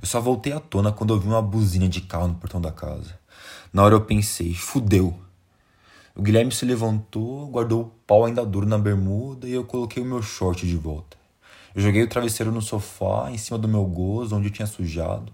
Eu 0.00 0.06
só 0.06 0.20
voltei 0.20 0.52
à 0.52 0.60
tona 0.60 0.92
quando 0.92 1.12
ouvi 1.12 1.28
uma 1.28 1.40
buzina 1.40 1.88
de 1.88 2.02
carro 2.02 2.28
no 2.28 2.34
portão 2.34 2.60
da 2.60 2.72
casa. 2.72 3.18
Na 3.72 3.84
hora 3.84 3.94
eu 3.94 4.04
pensei, 4.04 4.52
fudeu. 4.52 5.18
O 6.14 6.20
Guilherme 6.20 6.52
se 6.52 6.66
levantou, 6.66 7.46
guardou 7.46 7.82
o 7.82 7.92
pau 8.06 8.26
ainda 8.26 8.44
duro 8.44 8.66
na 8.66 8.76
bermuda 8.76 9.48
e 9.48 9.52
eu 9.52 9.64
coloquei 9.64 10.02
o 10.02 10.06
meu 10.06 10.20
short 10.20 10.66
de 10.66 10.76
volta. 10.76 11.16
Eu 11.74 11.80
joguei 11.80 12.02
o 12.02 12.08
travesseiro 12.08 12.52
no 12.52 12.60
sofá, 12.60 13.30
em 13.30 13.38
cima 13.38 13.58
do 13.58 13.66
meu 13.66 13.84
gozo, 13.86 14.36
onde 14.36 14.50
tinha 14.50 14.66
sujado. 14.66 15.32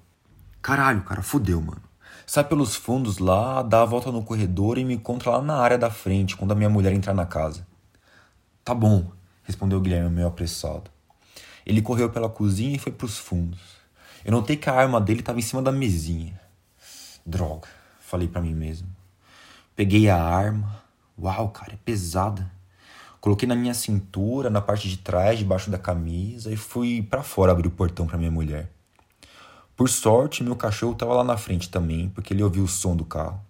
Caralho, 0.63 1.03
cara, 1.03 1.21
fudeu, 1.21 1.61
mano. 1.61 1.83
Sai 2.25 2.45
pelos 2.45 2.77
fundos 2.77 3.19
lá, 3.19 3.61
dá 3.63 3.83
a 3.83 3.87
volta 3.87 4.13
no 4.13 4.23
corredor 4.23 4.79
e 4.79 4.85
me 4.85 4.95
encontra 4.95 5.31
lá 5.31 5.43
na 5.43 5.57
área 5.57 5.77
da 5.77 5.91
frente, 5.91 6.37
quando 6.37 6.53
a 6.53 6.55
minha 6.55 6.71
mulher 6.71 6.93
entrar 6.93 7.15
na 7.15 7.27
casa. 7.27 7.67
Tá 8.65 8.73
bom, 8.73 9.11
respondeu 9.43 9.81
Guilherme 9.81 10.11
meio 10.11 10.29
apressado. 10.29 10.91
Ele 11.67 11.83
correu 11.83 12.09
pela 12.09 12.29
cozinha 12.29 12.77
e 12.77 12.79
foi 12.79 12.93
pros 12.93 13.19
fundos. 13.19 13.61
Eu 14.25 14.31
notei 14.31 14.57
que 14.57 14.71
a 14.71 14.75
arma 14.75 15.01
dele 15.01 15.21
estava 15.21 15.41
em 15.41 15.43
cima 15.43 15.61
da 15.61 15.73
mesinha. 15.73 16.39
Droga, 17.27 17.67
falei 17.99 18.29
para 18.29 18.41
mim 18.41 18.55
mesmo. 18.55 18.98
Peguei 19.79 20.11
a 20.11 20.21
arma. 20.21 20.83
Uau, 21.17 21.51
cara, 21.51 21.75
é 21.75 21.79
pesada. 21.85 22.51
Coloquei 23.21 23.47
na 23.47 23.55
minha 23.55 23.75
cintura, 23.75 24.51
na 24.51 24.61
parte 24.61 24.89
de 24.89 24.97
trás, 24.97 25.39
debaixo 25.39 25.71
da 25.71 25.79
camisa 25.79 26.53
e 26.53 26.57
fui 26.57 27.01
para 27.01 27.23
fora 27.23 27.53
abrir 27.53 27.69
o 27.69 27.71
portão 27.71 28.05
para 28.05 28.19
minha 28.19 28.29
mulher. 28.29 28.69
Por 29.77 29.89
sorte, 29.89 30.43
meu 30.43 30.57
cachorro 30.57 30.95
estava 30.95 31.15
lá 31.15 31.23
na 31.23 31.37
frente 31.37 31.71
também, 31.71 32.09
porque 32.09 32.35
ele 32.35 32.43
ouviu 32.43 32.65
o 32.65 32.69
som 32.69 32.97
do 32.97 33.05
carro. 33.05 33.41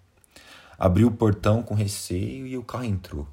Abri 0.79 1.03
o 1.03 1.11
portão 1.11 1.63
com 1.63 1.75
receio 1.75 2.47
e 2.47 2.59
o 2.59 2.63
carro 2.63 2.85
entrou. 2.85 3.27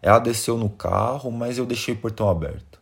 Ela 0.00 0.20
desceu 0.20 0.56
no 0.56 0.70
carro, 0.70 1.32
mas 1.32 1.58
eu 1.58 1.66
deixei 1.66 1.94
o 1.94 1.98
portão 1.98 2.28
aberto. 2.28 2.80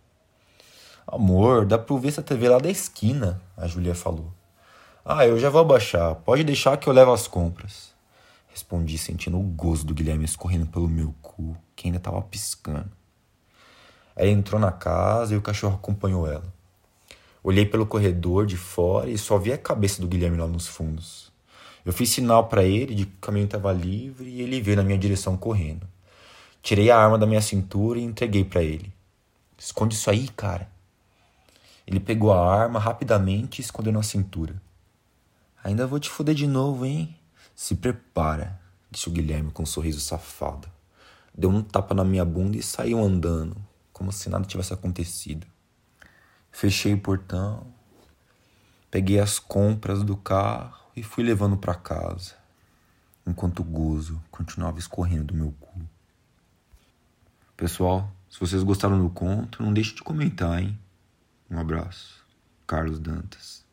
Amor, 1.06 1.64
dá 1.64 1.78
pra 1.78 1.96
ver 1.96 2.08
essa 2.08 2.20
TV 2.20 2.50
lá 2.50 2.58
da 2.58 2.68
esquina, 2.68 3.40
a 3.56 3.66
Julia 3.66 3.94
falou. 3.94 4.30
Ah, 5.02 5.26
eu 5.26 5.38
já 5.38 5.48
vou 5.48 5.62
abaixar. 5.62 6.16
Pode 6.16 6.44
deixar 6.44 6.76
que 6.76 6.87
eu 6.87 6.92
levo 6.92 7.14
as 7.14 7.26
compras. 7.26 7.96
Respondi 8.58 8.98
sentindo 8.98 9.38
o 9.38 9.42
gozo 9.42 9.86
do 9.86 9.94
Guilherme 9.94 10.24
escorrendo 10.24 10.66
pelo 10.66 10.88
meu 10.88 11.14
cu, 11.22 11.56
que 11.76 11.86
ainda 11.86 11.98
estava 11.98 12.20
piscando. 12.20 12.90
Ela 14.16 14.30
entrou 14.30 14.60
na 14.60 14.72
casa 14.72 15.32
e 15.32 15.36
o 15.36 15.40
cachorro 15.40 15.76
acompanhou 15.76 16.26
ela. 16.26 16.52
Olhei 17.40 17.64
pelo 17.64 17.86
corredor 17.86 18.46
de 18.46 18.56
fora 18.56 19.08
e 19.08 19.16
só 19.16 19.38
vi 19.38 19.52
a 19.52 19.56
cabeça 19.56 20.00
do 20.02 20.08
Guilherme 20.08 20.36
lá 20.36 20.48
nos 20.48 20.66
fundos. 20.66 21.30
Eu 21.86 21.92
fiz 21.92 22.10
sinal 22.10 22.48
para 22.48 22.64
ele 22.64 22.96
de 22.96 23.06
que 23.06 23.12
o 23.12 23.20
caminho 23.20 23.44
estava 23.44 23.72
livre 23.72 24.28
e 24.28 24.42
ele 24.42 24.60
veio 24.60 24.78
na 24.78 24.82
minha 24.82 24.98
direção 24.98 25.36
correndo. 25.36 25.86
Tirei 26.60 26.90
a 26.90 26.98
arma 26.98 27.16
da 27.16 27.26
minha 27.28 27.40
cintura 27.40 28.00
e 28.00 28.02
entreguei 28.02 28.44
para 28.44 28.64
ele. 28.64 28.92
Esconde 29.56 29.94
isso 29.94 30.10
aí, 30.10 30.26
cara. 30.30 30.68
Ele 31.86 32.00
pegou 32.00 32.32
a 32.32 32.60
arma 32.60 32.80
rapidamente 32.80 33.60
e 33.60 33.64
escondeu 33.64 33.92
na 33.92 34.02
cintura. 34.02 34.60
Ainda 35.62 35.86
vou 35.86 36.00
te 36.00 36.10
fuder 36.10 36.34
de 36.34 36.48
novo, 36.48 36.84
hein? 36.84 37.14
Se 37.58 37.74
prepara, 37.74 38.56
disse 38.88 39.08
o 39.08 39.10
Guilherme 39.10 39.50
com 39.50 39.64
um 39.64 39.66
sorriso 39.66 39.98
safado. 39.98 40.70
Deu 41.36 41.50
um 41.50 41.60
tapa 41.60 41.92
na 41.92 42.04
minha 42.04 42.24
bunda 42.24 42.56
e 42.56 42.62
saiu 42.62 43.02
andando, 43.02 43.56
como 43.92 44.12
se 44.12 44.28
nada 44.28 44.44
tivesse 44.44 44.72
acontecido. 44.72 45.44
Fechei 46.52 46.94
o 46.94 47.00
portão, 47.00 47.66
peguei 48.92 49.18
as 49.18 49.40
compras 49.40 50.04
do 50.04 50.16
carro 50.16 50.88
e 50.94 51.02
fui 51.02 51.24
levando 51.24 51.56
para 51.56 51.74
casa, 51.74 52.36
enquanto 53.26 53.58
o 53.58 53.64
gozo 53.64 54.22
continuava 54.30 54.78
escorrendo 54.78 55.24
do 55.24 55.34
meu 55.34 55.50
cu. 55.58 55.80
Pessoal, 57.56 58.08
se 58.30 58.38
vocês 58.38 58.62
gostaram 58.62 59.02
do 59.02 59.10
conto, 59.10 59.64
não 59.64 59.72
deixe 59.72 59.96
de 59.96 60.02
comentar, 60.04 60.62
hein? 60.62 60.78
Um 61.50 61.58
abraço. 61.58 62.24
Carlos 62.68 63.00
Dantas. 63.00 63.67